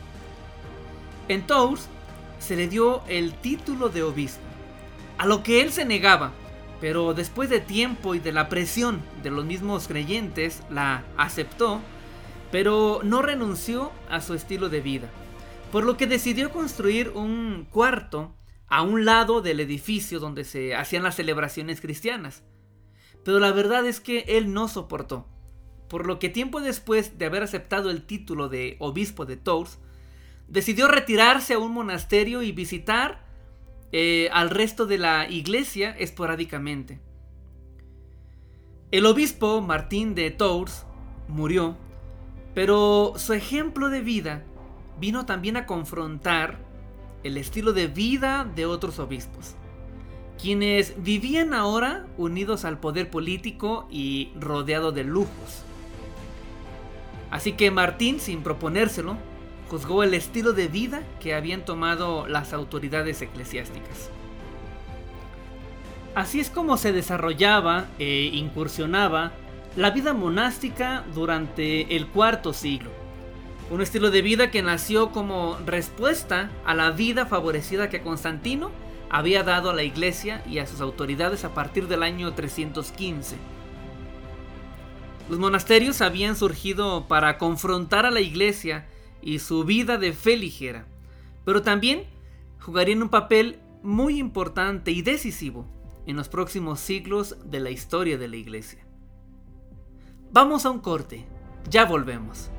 En 1.28 1.46
Tours 1.46 1.86
se 2.40 2.56
le 2.56 2.66
dio 2.66 3.02
el 3.06 3.32
título 3.32 3.88
de 3.88 4.02
obispo, 4.02 4.42
a 5.18 5.26
lo 5.26 5.44
que 5.44 5.62
él 5.62 5.70
se 5.70 5.84
negaba, 5.84 6.32
pero 6.80 7.14
después 7.14 7.48
de 7.48 7.60
tiempo 7.60 8.16
y 8.16 8.18
de 8.18 8.32
la 8.32 8.48
presión 8.48 9.00
de 9.22 9.30
los 9.30 9.44
mismos 9.44 9.86
creyentes 9.86 10.64
la 10.68 11.04
aceptó, 11.16 11.80
pero 12.50 12.98
no 13.04 13.22
renunció 13.22 13.92
a 14.10 14.20
su 14.20 14.34
estilo 14.34 14.68
de 14.70 14.80
vida, 14.80 15.08
por 15.72 15.84
lo 15.84 15.96
que 15.96 16.06
decidió 16.06 16.50
construir 16.50 17.10
un 17.10 17.66
cuarto 17.70 18.34
a 18.68 18.82
un 18.82 19.04
lado 19.04 19.40
del 19.40 19.60
edificio 19.60 20.20
donde 20.20 20.44
se 20.44 20.74
hacían 20.74 21.02
las 21.02 21.16
celebraciones 21.16 21.80
cristianas. 21.80 22.42
Pero 23.24 23.38
la 23.38 23.52
verdad 23.52 23.86
es 23.86 24.00
que 24.00 24.24
él 24.28 24.52
no 24.52 24.68
soportó 24.68 25.26
por 25.88 26.06
lo 26.06 26.18
que 26.18 26.28
tiempo 26.28 26.60
después 26.60 27.18
de 27.18 27.26
haber 27.26 27.42
aceptado 27.42 27.90
el 27.90 28.04
título 28.04 28.48
de 28.48 28.76
obispo 28.78 29.26
de 29.26 29.36
Tours, 29.36 29.78
decidió 30.46 30.86
retirarse 30.88 31.54
a 31.54 31.58
un 31.58 31.72
monasterio 31.72 32.42
y 32.42 32.52
visitar 32.52 33.26
eh, 33.92 34.28
al 34.32 34.50
resto 34.50 34.86
de 34.86 34.98
la 34.98 35.28
iglesia 35.28 35.90
esporádicamente. 35.98 37.00
El 38.90 39.06
obispo 39.06 39.60
Martín 39.60 40.14
de 40.14 40.30
Tours 40.30 40.86
murió, 41.26 41.76
pero 42.54 43.14
su 43.16 43.32
ejemplo 43.32 43.90
de 43.90 44.00
vida 44.00 44.44
vino 44.98 45.26
también 45.26 45.56
a 45.56 45.66
confrontar 45.66 46.58
el 47.22 47.36
estilo 47.36 47.72
de 47.72 47.86
vida 47.86 48.44
de 48.54 48.66
otros 48.66 48.98
obispos, 48.98 49.54
quienes 50.40 51.02
vivían 51.02 51.54
ahora 51.54 52.06
unidos 52.16 52.64
al 52.64 52.78
poder 52.78 53.10
político 53.10 53.86
y 53.90 54.30
rodeado 54.38 54.92
de 54.92 55.04
lujos. 55.04 55.64
Así 57.30 57.52
que 57.52 57.70
Martín, 57.70 58.20
sin 58.20 58.42
proponérselo, 58.42 59.16
juzgó 59.68 60.02
el 60.02 60.14
estilo 60.14 60.52
de 60.52 60.68
vida 60.68 61.02
que 61.20 61.34
habían 61.34 61.64
tomado 61.64 62.26
las 62.26 62.52
autoridades 62.52 63.20
eclesiásticas. 63.20 64.10
Así 66.14 66.40
es 66.40 66.50
como 66.50 66.76
se 66.78 66.92
desarrollaba 66.92 67.86
e 67.98 68.30
incursionaba 68.32 69.32
la 69.76 69.90
vida 69.90 70.14
monástica 70.14 71.04
durante 71.14 71.94
el 71.94 72.08
cuarto 72.08 72.52
siglo. 72.52 72.97
Un 73.70 73.82
estilo 73.82 74.10
de 74.10 74.22
vida 74.22 74.50
que 74.50 74.62
nació 74.62 75.12
como 75.12 75.58
respuesta 75.66 76.50
a 76.64 76.74
la 76.74 76.90
vida 76.90 77.26
favorecida 77.26 77.90
que 77.90 78.00
Constantino 78.00 78.70
había 79.10 79.42
dado 79.42 79.70
a 79.70 79.74
la 79.74 79.82
iglesia 79.82 80.42
y 80.46 80.58
a 80.58 80.66
sus 80.66 80.80
autoridades 80.80 81.44
a 81.44 81.52
partir 81.52 81.86
del 81.86 82.02
año 82.02 82.32
315. 82.32 83.36
Los 85.28 85.38
monasterios 85.38 86.00
habían 86.00 86.36
surgido 86.36 87.06
para 87.08 87.36
confrontar 87.36 88.06
a 88.06 88.10
la 88.10 88.22
iglesia 88.22 88.86
y 89.20 89.40
su 89.40 89.64
vida 89.64 89.98
de 89.98 90.14
fe 90.14 90.38
ligera, 90.38 90.86
pero 91.44 91.60
también 91.60 92.04
jugarían 92.60 93.02
un 93.02 93.10
papel 93.10 93.58
muy 93.82 94.18
importante 94.18 94.92
y 94.92 95.02
decisivo 95.02 95.66
en 96.06 96.16
los 96.16 96.30
próximos 96.30 96.80
siglos 96.80 97.36
de 97.44 97.60
la 97.60 97.70
historia 97.70 98.16
de 98.16 98.28
la 98.28 98.36
iglesia. 98.36 98.78
Vamos 100.32 100.64
a 100.64 100.70
un 100.70 100.80
corte, 100.80 101.26
ya 101.68 101.84
volvemos. 101.84 102.50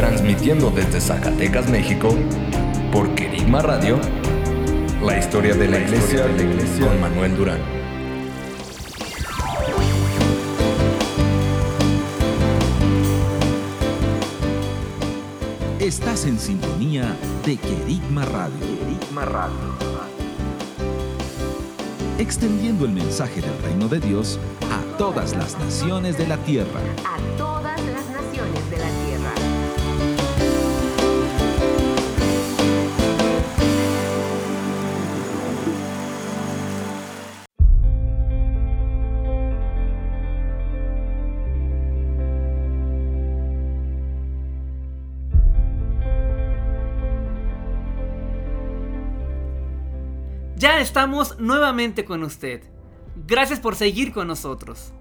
Transmitiendo 0.00 0.70
desde 0.70 0.98
Zacatecas, 0.98 1.68
México, 1.68 2.16
por 2.90 3.14
Querigma 3.14 3.60
Radio, 3.60 4.00
la 5.04 5.18
historia 5.18 5.54
de 5.54 5.68
la, 5.68 5.78
iglesia, 5.78 6.24
de 6.24 6.36
la 6.38 6.42
iglesia 6.42 6.86
con 6.86 7.00
Manuel 7.02 7.36
Durán. 7.36 7.60
Estás 15.78 16.24
en 16.24 16.38
sintonía 16.38 17.14
de 17.44 17.58
Querigma 17.58 18.24
Radio. 18.24 18.56
Querigma 18.58 19.26
Radio. 19.26 19.74
Extendiendo 22.16 22.86
el 22.86 22.92
mensaje 22.92 23.42
del 23.42 23.62
reino 23.62 23.86
de 23.86 24.00
Dios 24.00 24.38
a 24.62 24.96
todas 24.96 25.36
las 25.36 25.58
naciones 25.58 26.16
de 26.16 26.26
la 26.26 26.38
tierra. 26.38 26.80
A 27.04 27.36
Ya 50.60 50.78
estamos 50.78 51.40
nuevamente 51.40 52.04
con 52.04 52.22
usted. 52.22 52.60
Gracias 53.26 53.58
por 53.60 53.76
seguir 53.76 54.12
con 54.12 54.26
nosotros. 54.26 54.92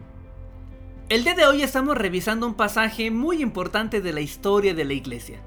El 1.09 1.25
día 1.25 1.35
de 1.35 1.45
hoy 1.45 1.63
estamos 1.63 1.97
revisando 1.97 2.47
un 2.47 2.53
pasaje 2.53 3.11
muy 3.11 3.41
importante 3.41 3.99
de 3.99 4.13
la 4.13 4.21
historia 4.21 4.73
de 4.73 4.85
la 4.85 4.93
iglesia. 4.93 5.41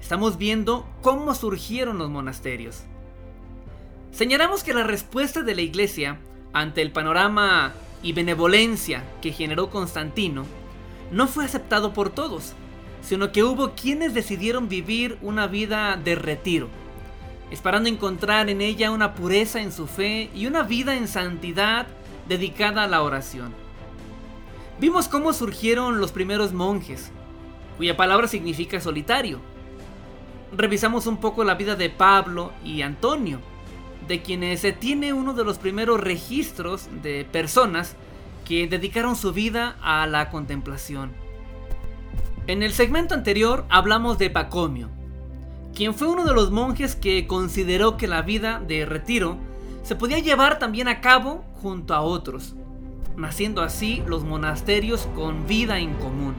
Estamos 0.00 0.38
viendo 0.38 0.88
cómo 1.02 1.34
surgieron 1.34 1.98
los 1.98 2.08
monasterios. 2.08 2.84
Señalamos 4.12 4.62
que 4.62 4.74
la 4.74 4.84
respuesta 4.84 5.42
de 5.42 5.56
la 5.56 5.62
iglesia 5.62 6.20
ante 6.52 6.80
el 6.80 6.92
panorama 6.92 7.72
y 8.00 8.12
benevolencia 8.12 9.02
que 9.20 9.32
generó 9.32 9.70
Constantino 9.70 10.46
no 11.10 11.26
fue 11.26 11.44
aceptado 11.44 11.92
por 11.92 12.10
todos, 12.10 12.52
sino 13.02 13.32
que 13.32 13.42
hubo 13.42 13.72
quienes 13.72 14.14
decidieron 14.14 14.68
vivir 14.68 15.18
una 15.20 15.48
vida 15.48 15.96
de 15.96 16.14
retiro, 16.14 16.68
esperando 17.50 17.88
encontrar 17.88 18.50
en 18.50 18.60
ella 18.60 18.90
una 18.90 19.14
pureza 19.14 19.60
en 19.60 19.72
su 19.72 19.86
fe 19.86 20.30
y 20.34 20.46
una 20.46 20.62
vida 20.62 20.96
en 20.96 21.08
santidad 21.08 21.86
dedicada 22.28 22.84
a 22.84 22.88
la 22.88 23.02
oración. 23.02 23.54
Vimos 24.80 25.08
cómo 25.08 25.32
surgieron 25.32 26.00
los 26.00 26.12
primeros 26.12 26.52
monjes, 26.52 27.10
cuya 27.76 27.96
palabra 27.96 28.28
significa 28.28 28.80
solitario. 28.80 29.40
Revisamos 30.56 31.06
un 31.06 31.18
poco 31.18 31.44
la 31.44 31.54
vida 31.54 31.74
de 31.74 31.90
Pablo 31.90 32.52
y 32.64 32.82
Antonio, 32.82 33.40
de 34.06 34.22
quienes 34.22 34.60
se 34.60 34.72
tiene 34.72 35.12
uno 35.12 35.34
de 35.34 35.44
los 35.44 35.58
primeros 35.58 36.00
registros 36.00 36.88
de 37.02 37.24
personas 37.24 37.96
que 38.46 38.66
dedicaron 38.66 39.16
su 39.16 39.32
vida 39.32 39.76
a 39.82 40.06
la 40.06 40.30
contemplación. 40.30 41.12
En 42.46 42.62
el 42.62 42.72
segmento 42.72 43.14
anterior 43.14 43.66
hablamos 43.68 44.16
de 44.16 44.30
Pacomio, 44.30 44.88
quien 45.78 45.94
fue 45.94 46.08
uno 46.08 46.24
de 46.24 46.34
los 46.34 46.50
monjes 46.50 46.96
que 46.96 47.28
consideró 47.28 47.96
que 47.96 48.08
la 48.08 48.22
vida 48.22 48.60
de 48.66 48.84
retiro 48.84 49.38
se 49.84 49.94
podía 49.94 50.18
llevar 50.18 50.58
también 50.58 50.88
a 50.88 51.00
cabo 51.00 51.44
junto 51.62 51.94
a 51.94 52.00
otros, 52.00 52.56
naciendo 53.16 53.62
así 53.62 54.02
los 54.04 54.24
monasterios 54.24 55.06
con 55.14 55.46
vida 55.46 55.78
en 55.78 55.94
común. 55.94 56.34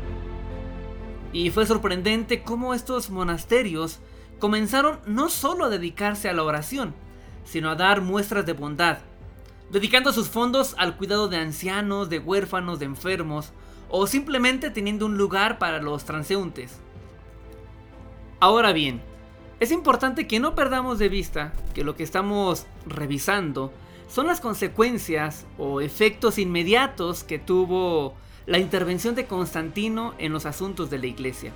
Y 1.32 1.52
fue 1.52 1.66
sorprendente 1.66 2.44
cómo 2.44 2.74
estos 2.74 3.12
monasterios 3.12 4.00
comenzaron 4.40 5.00
no 5.06 5.30
solo 5.30 5.64
a 5.64 5.70
dedicarse 5.70 6.28
a 6.28 6.34
la 6.34 6.44
oración, 6.44 6.94
sino 7.46 7.70
a 7.70 7.76
dar 7.76 8.02
muestras 8.02 8.46
de 8.46 8.52
bondad, 8.52 8.98
dedicando 9.72 10.12
sus 10.12 10.28
fondos 10.28 10.76
al 10.78 10.98
cuidado 10.98 11.30
de 11.30 11.38
ancianos, 11.38 12.10
de 12.10 12.20
huérfanos, 12.20 12.78
de 12.80 12.88
enfermos, 12.88 13.54
o 13.88 14.06
simplemente 14.06 14.70
teniendo 14.70 15.06
un 15.06 15.18
lugar 15.18 15.60
para 15.60 15.82
los 15.82 16.04
transeúntes. 16.04 16.82
Ahora 18.42 18.74
bien, 18.74 19.02
es 19.60 19.72
importante 19.72 20.26
que 20.26 20.40
no 20.40 20.56
perdamos 20.56 21.00
de 21.00 21.10
vista 21.10 21.52
que 21.74 21.84
lo 21.84 21.96
que 21.96 22.04
estamos 22.04 22.66
revisando 22.86 23.74
son 24.08 24.28
las 24.28 24.40
consecuencias 24.40 25.46
o 25.58 25.82
efectos 25.82 26.38
inmediatos 26.38 27.24
que 27.24 27.40
tuvo 27.40 28.16
la 28.46 28.58
intervención 28.58 29.16
de 29.16 29.26
Constantino 29.26 30.14
en 30.18 30.32
los 30.32 30.46
asuntos 30.46 30.90
de 30.90 30.98
la 30.98 31.08
iglesia. 31.08 31.52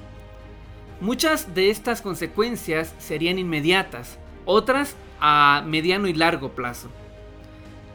Muchas 0.99 1.55
de 1.55 1.69
estas 1.69 2.01
consecuencias 2.01 2.93
serían 2.99 3.39
inmediatas, 3.39 4.19
otras 4.45 4.95
a 5.19 5.63
mediano 5.65 6.07
y 6.07 6.13
largo 6.13 6.49
plazo. 6.49 6.89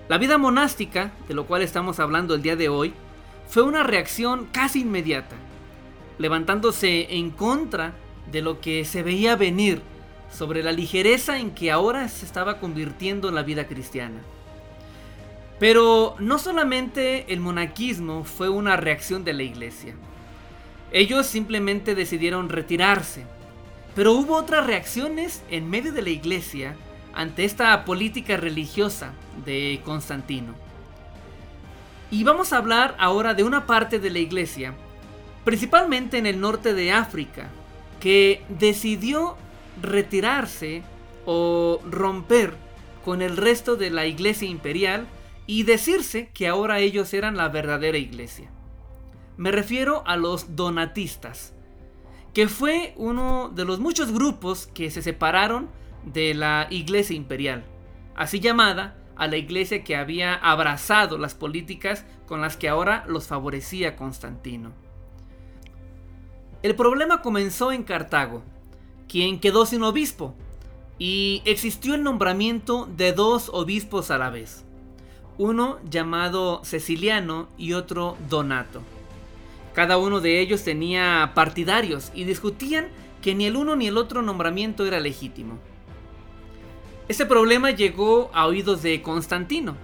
La 0.09 0.17
vida 0.17 0.39
monástica, 0.39 1.13
de 1.29 1.35
lo 1.35 1.47
cual 1.47 1.61
estamos 1.61 2.01
hablando 2.01 2.35
el 2.35 2.43
día 2.43 2.57
de 2.57 2.71
hoy, 2.71 2.95
fue 3.47 3.63
una 3.63 3.83
reacción 3.83 4.49
casi 4.51 4.81
inmediata, 4.81 5.37
levantándose 6.19 7.15
en 7.15 7.31
contra 7.31 7.93
de 8.33 8.41
lo 8.41 8.61
que 8.61 8.85
se 8.87 9.03
veía 9.03 9.37
venir 9.37 9.83
sobre 10.31 10.63
la 10.63 10.73
ligereza 10.73 11.39
en 11.39 11.53
que 11.53 11.71
ahora 11.71 12.09
se 12.09 12.27
estaba 12.27 12.59
convirtiendo 12.59 13.31
la 13.31 13.43
vida 13.43 13.67
cristiana. 13.67 14.21
Pero 15.59 16.15
no 16.19 16.39
solamente 16.39 17.33
el 17.33 17.41
monaquismo 17.41 18.25
fue 18.25 18.49
una 18.49 18.77
reacción 18.77 19.25
de 19.25 19.33
la 19.33 19.43
iglesia. 19.43 19.95
Ellos 20.93 21.27
simplemente 21.27 21.95
decidieron 21.95 22.49
retirarse. 22.49 23.25
Pero 23.95 24.13
hubo 24.13 24.37
otras 24.37 24.67
reacciones 24.67 25.43
en 25.51 25.69
medio 25.69 25.93
de 25.93 26.03
la 26.03 26.11
iglesia 26.11 26.77
ante 27.15 27.45
esta 27.45 27.85
política 27.85 28.37
religiosa 28.37 29.13
de 29.45 29.81
Constantino. 29.85 30.55
Y 32.11 32.23
vamos 32.23 32.53
a 32.53 32.59
hablar 32.59 32.95
ahora 32.99 33.35
de 33.35 33.43
una 33.43 33.67
parte 33.67 33.99
de 33.99 34.11
la 34.11 34.21
iglesia, 34.21 34.75
principalmente 35.45 36.17
en 36.17 36.27
el 36.27 36.41
norte 36.41 36.73
de 36.75 36.93
África, 36.93 37.49
que 38.01 38.43
decidió 38.49 39.37
retirarse 39.83 40.83
o 41.27 41.81
romper 41.89 42.55
con 43.05 43.23
el 43.23 43.37
resto 43.37 43.77
de 43.77 43.91
la 43.91 44.07
iglesia 44.07 44.49
imperial 44.49 45.07
y 45.47 45.63
decirse 45.63 46.31
que 46.35 46.49
ahora 46.49 46.79
ellos 46.81 47.15
eran 47.15 47.37
la 47.37 47.49
verdadera 47.49 47.99
iglesia. 47.99 48.51
Me 49.37 49.51
refiero 49.51 50.03
a 50.07 50.17
los 50.17 50.57
donatistas, 50.57 51.55
que 52.35 52.49
fue 52.49 52.93
uno 52.97 53.51
de 53.55 53.65
los 53.65 53.81
muchos 53.81 54.13
grupos 54.13 54.67
que 54.67 54.91
se 54.91 55.01
separaron 55.03 55.71
de 56.05 56.35
la 56.35 56.67
iglesia 56.71 57.17
imperial, 57.17 57.65
así 58.15 58.41
llamada 58.41 58.97
a 59.17 59.27
la 59.27 59.37
iglesia 59.37 59.85
que 59.85 59.97
había 59.97 60.35
abrazado 60.35 61.19
las 61.19 61.35
políticas 61.35 62.05
con 62.27 62.41
las 62.41 62.57
que 62.57 62.69
ahora 62.69 63.05
los 63.09 63.27
favorecía 63.27 63.97
Constantino. 63.97 64.73
El 66.63 66.75
problema 66.75 67.23
comenzó 67.23 67.73
en 67.73 67.85
Cartago, 67.85 68.43
quien 69.09 69.41
quedó 69.41 69.67
sin 69.67 69.83
obispo, 69.83 70.35
y 70.99 71.43
existió 71.45 71.95
el 71.95 72.03
nombramiento 72.03 72.89
de 72.97 73.13
dos 73.13 73.51
obispos 73.53 74.11
a 74.11 74.19
la 74.19 74.31
vez, 74.31 74.65
uno 75.39 75.79
llamado 75.89 76.61
Ceciliano 76.65 77.49
y 77.57 77.73
otro 77.73 78.17
Donato. 78.29 78.83
Cada 79.75 79.97
uno 79.97 80.21
de 80.21 80.41
ellos 80.41 80.65
tenía 80.65 81.33
partidarios 81.35 82.11
y 82.15 82.25
discutían 82.25 82.89
que 83.23 83.35
ni 83.35 83.47
el 83.47 83.57
uno 83.57 83.77
ni 83.77 83.87
el 83.87 83.97
otro 83.97 84.23
nombramiento 84.23 84.85
era 84.85 84.99
legítimo. 84.99 85.59
Este 87.07 87.25
problema 87.27 87.71
llegó 87.71 88.31
a 88.35 88.47
oídos 88.47 88.83
de 88.83 89.01
Constantino, 89.03 89.77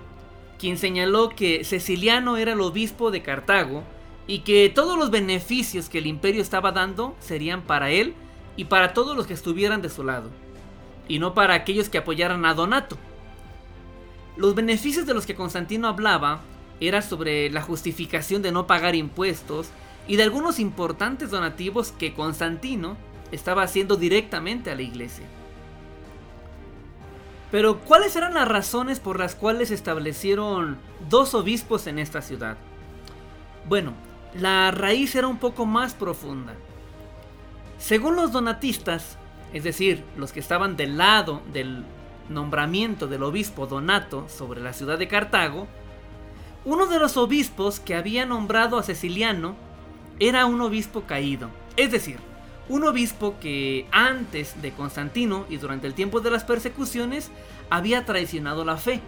quien 0.58 0.78
señaló 0.78 1.30
que 1.30 1.64
Ceciliano 1.64 2.36
era 2.36 2.52
el 2.52 2.60
obispo 2.60 3.10
de 3.10 3.22
Cartago 3.22 3.82
y 4.26 4.40
que 4.40 4.68
todos 4.68 4.98
los 4.98 5.10
beneficios 5.10 5.88
que 5.88 5.98
el 5.98 6.06
imperio 6.06 6.42
estaba 6.42 6.72
dando 6.72 7.14
serían 7.20 7.62
para 7.62 7.90
él 7.90 8.14
y 8.56 8.64
para 8.64 8.92
todos 8.92 9.16
los 9.16 9.26
que 9.26 9.34
estuvieran 9.34 9.82
de 9.82 9.90
su 9.90 10.04
lado, 10.04 10.30
y 11.08 11.18
no 11.18 11.34
para 11.34 11.54
aquellos 11.54 11.88
que 11.88 11.98
apoyaran 11.98 12.44
a 12.44 12.54
Donato. 12.54 12.96
Los 14.36 14.54
beneficios 14.54 15.06
de 15.06 15.14
los 15.14 15.26
que 15.26 15.34
Constantino 15.34 15.88
hablaba 15.88 16.40
era 16.80 17.02
sobre 17.02 17.50
la 17.50 17.62
justificación 17.62 18.42
de 18.42 18.52
no 18.52 18.66
pagar 18.66 18.94
impuestos 18.94 19.68
y 20.08 20.16
de 20.16 20.24
algunos 20.24 20.58
importantes 20.58 21.30
donativos 21.30 21.92
que 21.92 22.14
Constantino 22.14 22.96
estaba 23.30 23.62
haciendo 23.62 23.96
directamente 23.96 24.70
a 24.70 24.74
la 24.74 24.82
iglesia. 24.82 25.24
Pero 27.50 27.78
¿cuáles 27.78 28.16
eran 28.16 28.34
las 28.34 28.48
razones 28.48 28.98
por 28.98 29.18
las 29.18 29.36
cuales 29.36 29.68
se 29.68 29.74
establecieron 29.74 30.78
dos 31.08 31.34
obispos 31.34 31.86
en 31.86 32.00
esta 32.00 32.20
ciudad? 32.20 32.56
Bueno, 33.68 33.92
la 34.34 34.72
raíz 34.72 35.14
era 35.14 35.28
un 35.28 35.38
poco 35.38 35.64
más 35.64 35.94
profunda. 35.94 36.54
Según 37.78 38.16
los 38.16 38.32
donatistas, 38.32 39.18
es 39.52 39.64
decir, 39.64 40.04
los 40.16 40.32
que 40.32 40.40
estaban 40.40 40.76
del 40.76 40.96
lado 40.96 41.42
del 41.52 41.84
nombramiento 42.28 43.06
del 43.06 43.22
obispo 43.22 43.66
Donato 43.66 44.26
sobre 44.28 44.60
la 44.60 44.72
ciudad 44.72 44.98
de 44.98 45.08
Cartago, 45.08 45.66
uno 46.64 46.86
de 46.86 46.98
los 46.98 47.16
obispos 47.16 47.78
que 47.78 47.94
había 47.94 48.24
nombrado 48.24 48.78
a 48.78 48.82
Ceciliano 48.82 49.54
era 50.18 50.46
un 50.46 50.60
obispo 50.60 51.02
caído, 51.02 51.50
es 51.76 51.90
decir, 51.90 52.18
un 52.68 52.84
obispo 52.84 53.36
que 53.40 53.86
antes 53.90 54.60
de 54.62 54.72
Constantino 54.72 55.44
y 55.50 55.58
durante 55.58 55.86
el 55.86 55.94
tiempo 55.94 56.20
de 56.20 56.30
las 56.30 56.44
persecuciones 56.44 57.30
había 57.68 58.06
traicionado 58.06 58.64
la 58.64 58.78
fe 58.78 59.00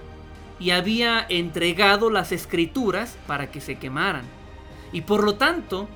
y 0.59 0.71
había 0.71 1.25
entregado 1.29 2.11
las 2.11 2.33
escrituras 2.33 3.17
para 3.27 3.51
que 3.51 3.61
se 3.61 3.77
quemaran. 3.77 4.25
Y 4.93 5.03
por 5.03 5.25
lo 5.25 5.37
tanto, 5.37 5.89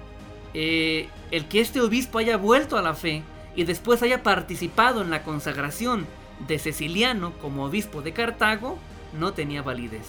eh, 0.54 1.08
el 1.30 1.46
que 1.46 1.60
este 1.60 1.80
obispo 1.80 2.18
haya 2.18 2.36
vuelto 2.36 2.76
a 2.76 2.82
la 2.82 2.94
fe 2.94 3.22
y 3.56 3.64
después 3.64 4.02
haya 4.02 4.22
participado 4.22 5.02
en 5.02 5.10
la 5.10 5.22
consagración 5.22 6.06
de 6.46 6.58
Ceciliano 6.58 7.32
como 7.40 7.64
obispo 7.64 8.02
de 8.02 8.12
Cartago 8.12 8.78
no 9.18 9.32
tenía 9.32 9.62
validez. 9.62 10.06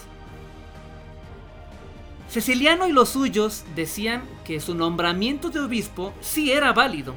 Ceciliano 2.30 2.88
y 2.88 2.94
los 2.94 3.10
suyos 3.10 3.66
decían 3.76 4.24
que 4.46 4.62
su 4.62 4.74
nombramiento 4.74 5.50
de 5.50 5.60
obispo 5.60 6.14
sí 6.22 6.52
era 6.52 6.72
válido, 6.72 7.14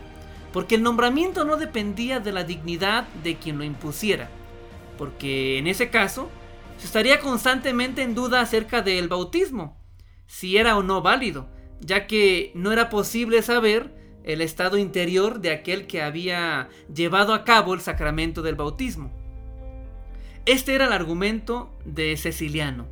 porque 0.53 0.75
el 0.75 0.83
nombramiento 0.83 1.45
no 1.45 1.57
dependía 1.57 2.19
de 2.19 2.33
la 2.33 2.43
dignidad 2.43 3.07
de 3.23 3.37
quien 3.37 3.59
lo 3.59 3.65
impusiera, 3.65 4.29
porque 4.99 5.59
en 5.59 5.69
ese 5.69 5.89
caso 5.89 6.29
se 6.79 6.87
estaría 6.87 7.21
constantemente 7.21 8.03
en 8.03 8.17
duda 8.17 8.41
acerca 8.41 8.83
del 8.83 9.09
bautismo, 9.09 9.77
si 10.27 10.57
era 10.57 10.77
o 10.77 10.83
no 10.83 11.01
válido, 11.01 11.49
ya 11.85 12.07
que 12.07 12.51
no 12.55 12.73
era 12.73 12.89
posible 12.89 13.43
saber 13.43 13.95
el 14.25 14.41
estado 14.41 14.79
interior 14.79 15.41
de 15.41 15.51
aquel 15.51 15.87
que 15.87 16.01
había 16.01 16.71
llevado 16.93 17.35
a 17.35 17.45
cabo 17.45 17.75
el 17.75 17.81
sacramento 17.81 18.41
del 18.41 18.55
bautismo. 18.55 19.13
Este 20.47 20.75
era 20.75 20.87
el 20.87 20.93
argumento 20.93 21.71
de 21.85 22.17
Ceciliano. 22.17 22.87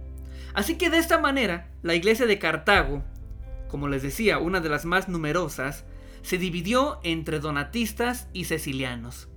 Así 0.53 0.77
que 0.77 0.91
de 0.91 0.99
esta 0.99 1.19
manera, 1.19 1.71
la 1.83 1.95
iglesia 1.95 2.27
de 2.27 2.39
Cartago, 2.39 3.03
como 3.69 3.89
les 3.89 4.03
decía, 4.03 4.39
una 4.39 4.61
de 4.61 4.69
las 4.69 4.85
más 4.85 5.09
numerosas, 5.09 5.87
se 6.21 6.37
dividió 6.37 7.01
entre 7.03 7.41
donatistas 7.41 8.29
y 8.35 8.45
cecilianos. 8.45 9.29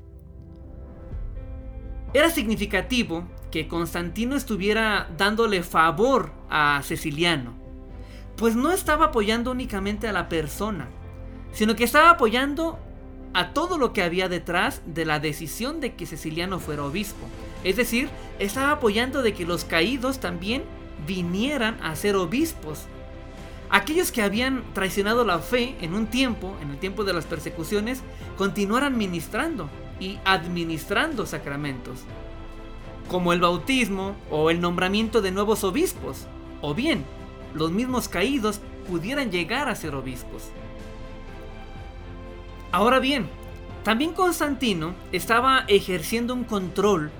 Era 2.13 2.29
significativo 2.29 3.27
que 3.51 3.69
Constantino 3.69 4.35
estuviera 4.35 5.09
dándole 5.17 5.63
favor 5.63 6.33
a 6.49 6.81
Ceciliano, 6.83 7.64
pues 8.37 8.55
no 8.55 8.71
estaba 8.71 9.05
apoyando 9.05 9.51
únicamente 9.51 10.07
a 10.07 10.13
la 10.13 10.29
persona, 10.29 10.87
sino 11.51 11.75
que 11.75 11.83
estaba 11.85 12.09
apoyando 12.09 12.79
a 13.33 13.49
todo 13.53 13.77
lo 13.77 13.93
que 13.93 14.01
había 14.01 14.29
detrás 14.29 14.81
de 14.85 15.05
la 15.05 15.19
decisión 15.19 15.81
de 15.81 15.95
que 15.95 16.05
Ceciliano 16.05 16.59
fuera 16.59 16.83
obispo. 16.83 17.27
Es 17.63 17.75
decir, 17.75 18.09
estaba 18.39 18.71
apoyando 18.71 19.21
de 19.21 19.33
que 19.33 19.45
los 19.45 19.65
caídos 19.65 20.19
también 20.19 20.63
vinieran 21.05 21.77
a 21.81 21.95
ser 21.95 22.15
obispos. 22.15 22.85
Aquellos 23.69 24.11
que 24.11 24.21
habían 24.21 24.63
traicionado 24.73 25.25
la 25.25 25.39
fe 25.39 25.75
en 25.81 25.95
un 25.95 26.07
tiempo, 26.07 26.55
en 26.61 26.71
el 26.71 26.77
tiempo 26.77 27.03
de 27.03 27.13
las 27.13 27.25
persecuciones, 27.25 28.01
continuaran 28.37 28.97
ministrando 28.97 29.69
y 29.99 30.19
administrando 30.23 31.25
sacramentos, 31.25 32.01
como 33.09 33.33
el 33.33 33.41
bautismo 33.41 34.15
o 34.29 34.49
el 34.49 34.61
nombramiento 34.61 35.21
de 35.21 35.31
nuevos 35.31 35.63
obispos, 35.63 36.27
o 36.61 36.73
bien 36.73 37.03
los 37.55 37.71
mismos 37.71 38.07
caídos 38.09 38.61
pudieran 38.87 39.31
llegar 39.31 39.67
a 39.69 39.75
ser 39.75 39.95
obispos. 39.95 40.43
Ahora 42.71 42.99
bien, 42.99 43.27
también 43.83 44.13
Constantino 44.13 44.95
estaba 45.11 45.65
ejerciendo 45.67 46.33
un 46.33 46.43
control 46.43 47.11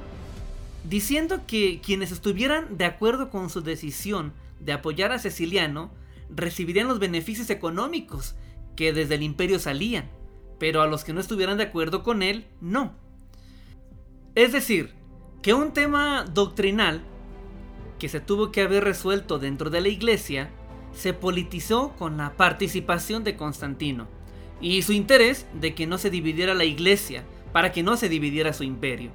diciendo 0.84 1.42
que 1.48 1.82
quienes 1.82 2.12
estuvieran 2.12 2.78
de 2.78 2.86
acuerdo 2.86 3.30
con 3.30 3.50
su 3.50 3.62
decisión 3.62 4.34
de 4.60 4.74
apoyar 4.74 5.12
a 5.12 5.20
Ceciliano 5.20 5.92
recibirían 6.30 6.88
los 6.88 7.00
beneficios 7.00 7.50
económicos 7.50 8.36
que 8.76 8.94
desde 8.94 9.16
el 9.16 9.24
imperio 9.24 9.60
salían, 9.60 10.10
pero 10.60 10.82
a 10.82 10.88
los 10.88 11.04
que 11.04 11.14
no 11.14 11.22
estuvieran 11.22 11.58
de 11.58 11.64
acuerdo 11.64 12.04
con 12.04 12.22
él, 12.22 12.46
no. 12.62 12.94
Es 14.36 14.52
decir, 14.52 14.94
que 15.42 15.54
un 15.54 15.72
tema 15.72 16.26
doctrinal 16.26 17.02
que 18.00 18.10
se 18.10 18.20
tuvo 18.20 18.52
que 18.52 18.62
haber 18.62 18.84
resuelto 18.84 19.40
dentro 19.40 19.70
de 19.70 19.82
la 19.82 19.90
iglesia 19.90 20.50
se 20.94 21.14
politizó 21.14 21.94
con 21.98 22.18
la 22.18 22.34
participación 22.34 23.24
de 23.24 23.36
Constantino 23.36 24.08
y 24.62 24.82
su 24.82 24.94
interés 24.94 25.46
de 25.54 25.76
que 25.76 25.88
no 25.88 25.98
se 25.98 26.10
dividiera 26.10 26.54
la 26.54 26.64
iglesia, 26.64 27.24
para 27.52 27.72
que 27.72 27.84
no 27.84 27.98
se 27.98 28.10
dividiera 28.10 28.54
su 28.54 28.64
imperio. 28.64 29.12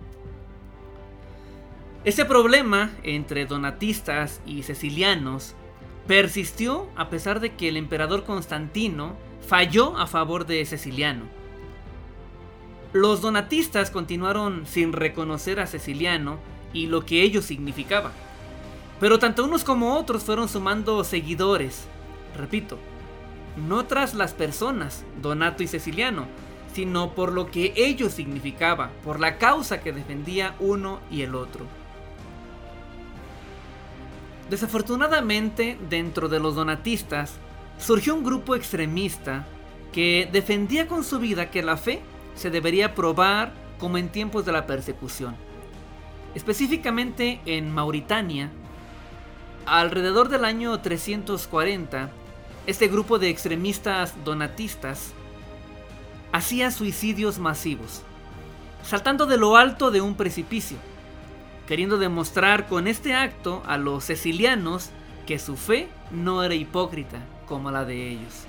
Ese 2.04 2.24
problema 2.24 2.92
entre 3.02 3.46
donatistas 3.46 4.40
y 4.46 4.62
cecilianos 4.62 5.54
persistió 6.06 6.88
a 6.96 7.10
pesar 7.10 7.40
de 7.40 7.54
que 7.54 7.68
el 7.68 7.76
emperador 7.76 8.24
Constantino 8.24 9.16
falló 9.46 9.98
a 9.98 10.06
favor 10.06 10.46
de 10.46 10.64
Ceciliano. 10.64 11.24
Los 12.92 13.20
donatistas 13.20 13.90
continuaron 13.90 14.66
sin 14.66 14.92
reconocer 14.92 15.60
a 15.60 15.66
Ceciliano 15.66 16.38
y 16.72 16.86
lo 16.86 17.04
que 17.04 17.22
ello 17.22 17.42
significaba. 17.42 18.12
Pero 19.00 19.18
tanto 19.18 19.44
unos 19.44 19.64
como 19.64 19.96
otros 19.96 20.22
fueron 20.22 20.48
sumando 20.48 21.02
seguidores. 21.04 21.86
Repito, 22.36 22.78
no 23.56 23.86
tras 23.86 24.14
las 24.14 24.34
personas, 24.34 25.04
Donato 25.20 25.62
y 25.62 25.68
Ceciliano, 25.68 26.26
sino 26.74 27.14
por 27.14 27.32
lo 27.32 27.50
que 27.50 27.72
ello 27.76 28.10
significaba, 28.10 28.90
por 29.02 29.18
la 29.18 29.38
causa 29.38 29.80
que 29.80 29.92
defendía 29.92 30.54
uno 30.60 31.00
y 31.10 31.22
el 31.22 31.34
otro. 31.34 31.66
Desafortunadamente, 34.50 35.78
dentro 35.88 36.28
de 36.28 36.40
los 36.40 36.54
donatistas, 36.54 37.34
surgió 37.78 38.14
un 38.14 38.24
grupo 38.24 38.54
extremista 38.54 39.46
que 39.92 40.28
defendía 40.30 40.86
con 40.86 41.04
su 41.04 41.18
vida 41.18 41.50
que 41.50 41.62
la 41.62 41.76
fe 41.76 42.00
se 42.34 42.50
debería 42.50 42.94
probar 42.94 43.52
como 43.78 43.96
en 43.96 44.08
tiempos 44.08 44.44
de 44.44 44.52
la 44.52 44.66
persecución. 44.66 45.34
Específicamente 46.34 47.40
en 47.46 47.72
Mauritania, 47.72 48.50
alrededor 49.66 50.28
del 50.28 50.44
año 50.44 50.80
340, 50.80 52.10
este 52.66 52.88
grupo 52.88 53.18
de 53.18 53.28
extremistas 53.28 54.14
donatistas 54.24 55.12
hacía 56.32 56.70
suicidios 56.70 57.38
masivos, 57.38 58.02
saltando 58.82 59.26
de 59.26 59.36
lo 59.36 59.56
alto 59.56 59.90
de 59.90 60.00
un 60.00 60.14
precipicio, 60.14 60.78
queriendo 61.66 61.98
demostrar 61.98 62.68
con 62.68 62.86
este 62.86 63.14
acto 63.14 63.62
a 63.66 63.76
los 63.76 64.06
cecilianos 64.06 64.90
que 65.26 65.38
su 65.38 65.56
fe 65.56 65.88
no 66.10 66.42
era 66.42 66.54
hipócrita 66.54 67.18
como 67.46 67.70
la 67.70 67.84
de 67.84 68.08
ellos. 68.08 68.44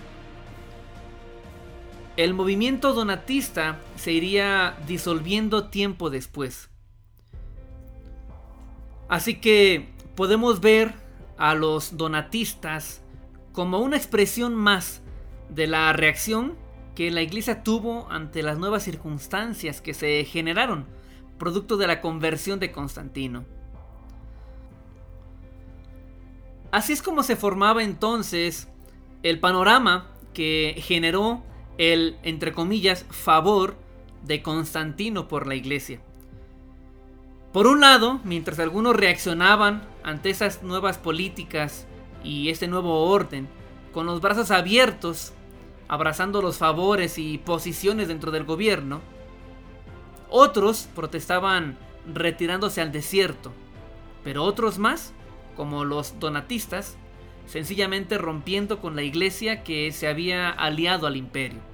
El 2.17 2.33
movimiento 2.33 2.93
donatista 2.93 3.79
se 3.95 4.11
iría 4.11 4.77
disolviendo 4.85 5.69
tiempo 5.69 6.09
después. 6.09 6.69
Así 9.07 9.35
que 9.35 9.89
podemos 10.15 10.61
ver 10.61 10.93
a 11.41 11.55
los 11.55 11.97
donatistas 11.97 13.01
como 13.51 13.79
una 13.79 13.97
expresión 13.97 14.53
más 14.53 15.01
de 15.49 15.65
la 15.65 15.91
reacción 15.91 16.53
que 16.93 17.09
la 17.09 17.23
iglesia 17.23 17.63
tuvo 17.63 18.07
ante 18.11 18.43
las 18.43 18.59
nuevas 18.59 18.83
circunstancias 18.83 19.81
que 19.81 19.95
se 19.95 20.23
generaron 20.23 20.85
producto 21.39 21.77
de 21.77 21.87
la 21.87 21.99
conversión 21.99 22.59
de 22.59 22.71
Constantino. 22.71 23.43
Así 26.69 26.93
es 26.93 27.01
como 27.01 27.23
se 27.23 27.35
formaba 27.35 27.81
entonces 27.81 28.69
el 29.23 29.39
panorama 29.39 30.11
que 30.35 30.75
generó 30.77 31.41
el, 31.79 32.19
entre 32.21 32.53
comillas, 32.53 33.03
favor 33.09 33.77
de 34.23 34.43
Constantino 34.43 35.27
por 35.27 35.47
la 35.47 35.55
iglesia. 35.55 36.01
Por 37.51 37.67
un 37.67 37.81
lado, 37.81 38.21
mientras 38.23 38.59
algunos 38.59 38.95
reaccionaban 38.95 39.83
ante 40.03 40.29
esas 40.29 40.63
nuevas 40.63 40.97
políticas 40.97 41.85
y 42.23 42.49
este 42.49 42.67
nuevo 42.67 43.09
orden, 43.09 43.49
con 43.91 44.05
los 44.05 44.21
brazos 44.21 44.51
abiertos, 44.51 45.33
abrazando 45.89 46.41
los 46.41 46.57
favores 46.57 47.17
y 47.17 47.37
posiciones 47.39 48.07
dentro 48.07 48.31
del 48.31 48.45
gobierno, 48.45 49.01
otros 50.29 50.87
protestaban 50.95 51.77
retirándose 52.13 52.79
al 52.79 52.93
desierto, 52.93 53.51
pero 54.23 54.45
otros 54.45 54.79
más, 54.79 55.13
como 55.57 55.83
los 55.83 56.17
donatistas, 56.21 56.95
sencillamente 57.47 58.17
rompiendo 58.17 58.79
con 58.79 58.95
la 58.95 59.03
iglesia 59.03 59.61
que 59.61 59.91
se 59.91 60.07
había 60.07 60.49
aliado 60.49 61.05
al 61.05 61.17
imperio. 61.17 61.70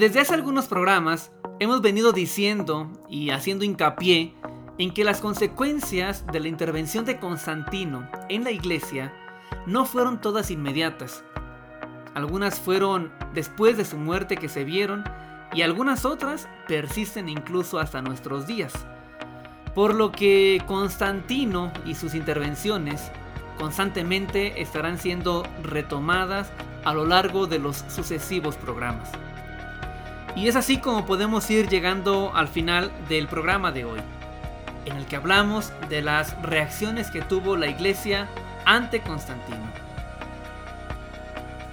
Desde 0.00 0.20
hace 0.20 0.32
algunos 0.32 0.66
programas 0.66 1.30
hemos 1.58 1.82
venido 1.82 2.12
diciendo 2.12 2.90
y 3.10 3.28
haciendo 3.28 3.66
hincapié 3.66 4.32
en 4.78 4.94
que 4.94 5.04
las 5.04 5.20
consecuencias 5.20 6.26
de 6.32 6.40
la 6.40 6.48
intervención 6.48 7.04
de 7.04 7.18
Constantino 7.18 8.08
en 8.30 8.42
la 8.42 8.50
iglesia 8.50 9.12
no 9.66 9.84
fueron 9.84 10.18
todas 10.18 10.50
inmediatas. 10.50 11.22
Algunas 12.14 12.58
fueron 12.58 13.12
después 13.34 13.76
de 13.76 13.84
su 13.84 13.98
muerte 13.98 14.38
que 14.38 14.48
se 14.48 14.64
vieron 14.64 15.04
y 15.52 15.60
algunas 15.60 16.06
otras 16.06 16.48
persisten 16.66 17.28
incluso 17.28 17.78
hasta 17.78 18.00
nuestros 18.00 18.46
días. 18.46 18.72
Por 19.74 19.94
lo 19.94 20.12
que 20.12 20.62
Constantino 20.66 21.74
y 21.84 21.94
sus 21.94 22.14
intervenciones 22.14 23.12
constantemente 23.58 24.62
estarán 24.62 24.96
siendo 24.96 25.42
retomadas 25.62 26.50
a 26.86 26.94
lo 26.94 27.04
largo 27.04 27.46
de 27.46 27.58
los 27.58 27.84
sucesivos 27.88 28.56
programas. 28.56 29.12
Y 30.36 30.48
es 30.48 30.56
así 30.56 30.78
como 30.78 31.06
podemos 31.06 31.50
ir 31.50 31.68
llegando 31.68 32.32
al 32.34 32.48
final 32.48 32.92
del 33.08 33.26
programa 33.26 33.72
de 33.72 33.84
hoy, 33.84 34.00
en 34.84 34.96
el 34.96 35.06
que 35.06 35.16
hablamos 35.16 35.72
de 35.88 36.02
las 36.02 36.40
reacciones 36.42 37.10
que 37.10 37.20
tuvo 37.20 37.56
la 37.56 37.66
iglesia 37.66 38.28
ante 38.64 39.00
Constantino. 39.00 39.70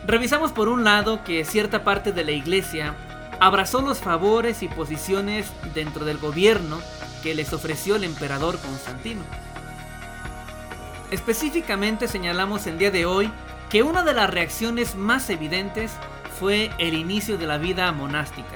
Revisamos 0.06 0.52
por 0.52 0.70
un 0.70 0.84
lado 0.84 1.24
que 1.24 1.44
cierta 1.46 1.84
parte 1.84 2.12
de 2.12 2.24
la 2.24 2.32
iglesia 2.32 2.96
abrazó 3.40 3.82
los 3.82 4.00
favores 4.00 4.64
y 4.64 4.68
posiciones 4.68 5.52
dentro 5.74 6.06
del 6.06 6.18
gobierno 6.18 6.80
que 7.22 7.36
les 7.36 7.54
ofreció 7.54 7.96
el 7.96 8.04
emperador 8.04 8.58
Constantino. 8.60 9.22
Específicamente 11.12 12.08
señalamos 12.08 12.68
el 12.68 12.78
día 12.78 12.92
de 12.92 13.06
hoy 13.06 13.32
que 13.70 13.84
una 13.84 14.04
de 14.04 14.14
las 14.14 14.30
reacciones 14.30 14.96
más 14.96 15.30
evidentes 15.30 15.92
fue 16.40 16.70
el 16.78 16.94
inicio 16.94 17.38
de 17.38 17.48
la 17.48 17.58
vida 17.58 17.92
monástica. 17.92 18.56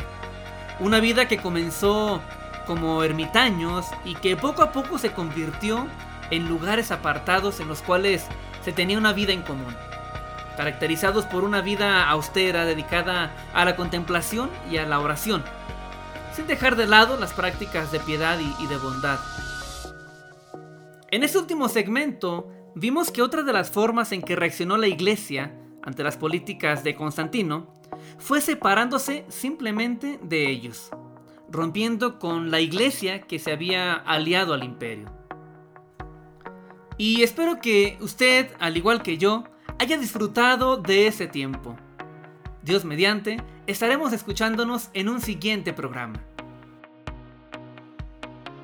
Una 0.79 0.99
vida 0.99 1.27
que 1.27 1.37
comenzó 1.37 2.21
como 2.65 3.03
ermitaños 3.03 3.85
y 4.05 4.15
que 4.15 4.37
poco 4.37 4.61
a 4.61 4.71
poco 4.71 4.97
se 4.97 5.11
convirtió 5.11 5.87
en 6.29 6.47
lugares 6.47 6.91
apartados 6.91 7.59
en 7.59 7.67
los 7.67 7.81
cuales 7.81 8.25
se 8.63 8.71
tenía 8.71 8.97
una 8.97 9.13
vida 9.13 9.33
en 9.33 9.41
común, 9.41 9.75
caracterizados 10.55 11.25
por 11.25 11.43
una 11.43 11.61
vida 11.61 12.07
austera 12.07 12.65
dedicada 12.65 13.35
a 13.53 13.65
la 13.65 13.75
contemplación 13.75 14.49
y 14.69 14.77
a 14.77 14.85
la 14.85 14.99
oración, 14.99 15.43
sin 16.33 16.47
dejar 16.47 16.75
de 16.75 16.87
lado 16.87 17.17
las 17.17 17.33
prácticas 17.33 17.91
de 17.91 17.99
piedad 17.99 18.39
y, 18.39 18.67
de 18.67 18.77
bondad. 18.77 19.19
En 21.09 21.23
este 21.23 21.39
último 21.39 21.67
segmento 21.67 22.47
vimos 22.75 23.11
que 23.11 23.21
otra 23.21 23.43
de 23.43 23.51
las 23.51 23.69
formas 23.69 24.11
en 24.11 24.21
que 24.21 24.35
reaccionó 24.35 24.77
la 24.77 24.87
iglesia 24.87 25.53
ante 25.83 26.03
las 26.03 26.17
políticas 26.17 26.83
de 26.83 26.95
Constantino, 26.95 27.67
fue 28.17 28.41
separándose 28.41 29.25
simplemente 29.29 30.19
de 30.21 30.49
ellos, 30.49 30.89
rompiendo 31.49 32.19
con 32.19 32.51
la 32.51 32.59
iglesia 32.59 33.21
que 33.21 33.39
se 33.39 33.51
había 33.51 33.93
aliado 33.93 34.53
al 34.53 34.63
imperio. 34.63 35.11
Y 36.97 37.23
espero 37.23 37.59
que 37.59 37.97
usted, 38.01 38.51
al 38.59 38.77
igual 38.77 39.01
que 39.01 39.17
yo, 39.17 39.43
haya 39.79 39.97
disfrutado 39.97 40.77
de 40.77 41.07
ese 41.07 41.27
tiempo. 41.27 41.75
Dios 42.63 42.85
mediante, 42.85 43.37
estaremos 43.65 44.13
escuchándonos 44.13 44.89
en 44.93 45.09
un 45.09 45.21
siguiente 45.21 45.73
programa. 45.73 46.21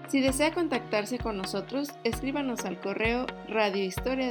Si 0.08 0.22
desea 0.22 0.54
contactarse 0.54 1.18
con 1.18 1.38
nosotros, 1.38 1.90
escríbanos 2.04 2.64
al 2.66 2.80
correo 2.80 3.26
radiohistoria 3.50 4.30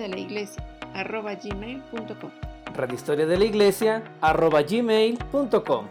radiohistoria 2.76 3.26
de 3.26 3.38
la 3.38 3.44
iglesia 3.44 4.02
gmail.com. 4.20 5.88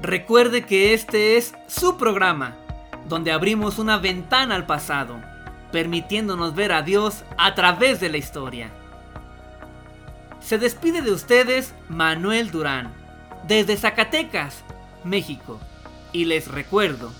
Recuerde 0.00 0.66
que 0.66 0.94
este 0.94 1.36
es 1.36 1.54
su 1.66 1.96
programa, 1.96 2.56
donde 3.08 3.32
abrimos 3.32 3.78
una 3.78 3.96
ventana 3.96 4.54
al 4.54 4.66
pasado, 4.66 5.20
permitiéndonos 5.72 6.54
ver 6.54 6.72
a 6.72 6.82
Dios 6.82 7.24
a 7.38 7.54
través 7.54 8.00
de 8.00 8.10
la 8.10 8.18
historia. 8.18 8.70
Se 10.40 10.58
despide 10.58 11.00
de 11.00 11.10
ustedes 11.10 11.74
Manuel 11.88 12.50
Durán, 12.50 12.92
desde 13.46 13.76
Zacatecas, 13.76 14.62
México, 15.02 15.58
y 16.12 16.26
les 16.26 16.48
recuerdo, 16.48 17.10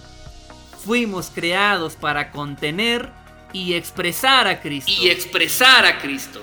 fuimos 0.84 1.30
creados 1.34 1.96
para 1.96 2.30
contener 2.30 3.10
y 3.52 3.74
expresar 3.74 4.46
a 4.46 4.60
Cristo. 4.60 4.92
Y 4.92 5.08
expresar 5.08 5.86
a 5.86 5.98
Cristo. 5.98 6.42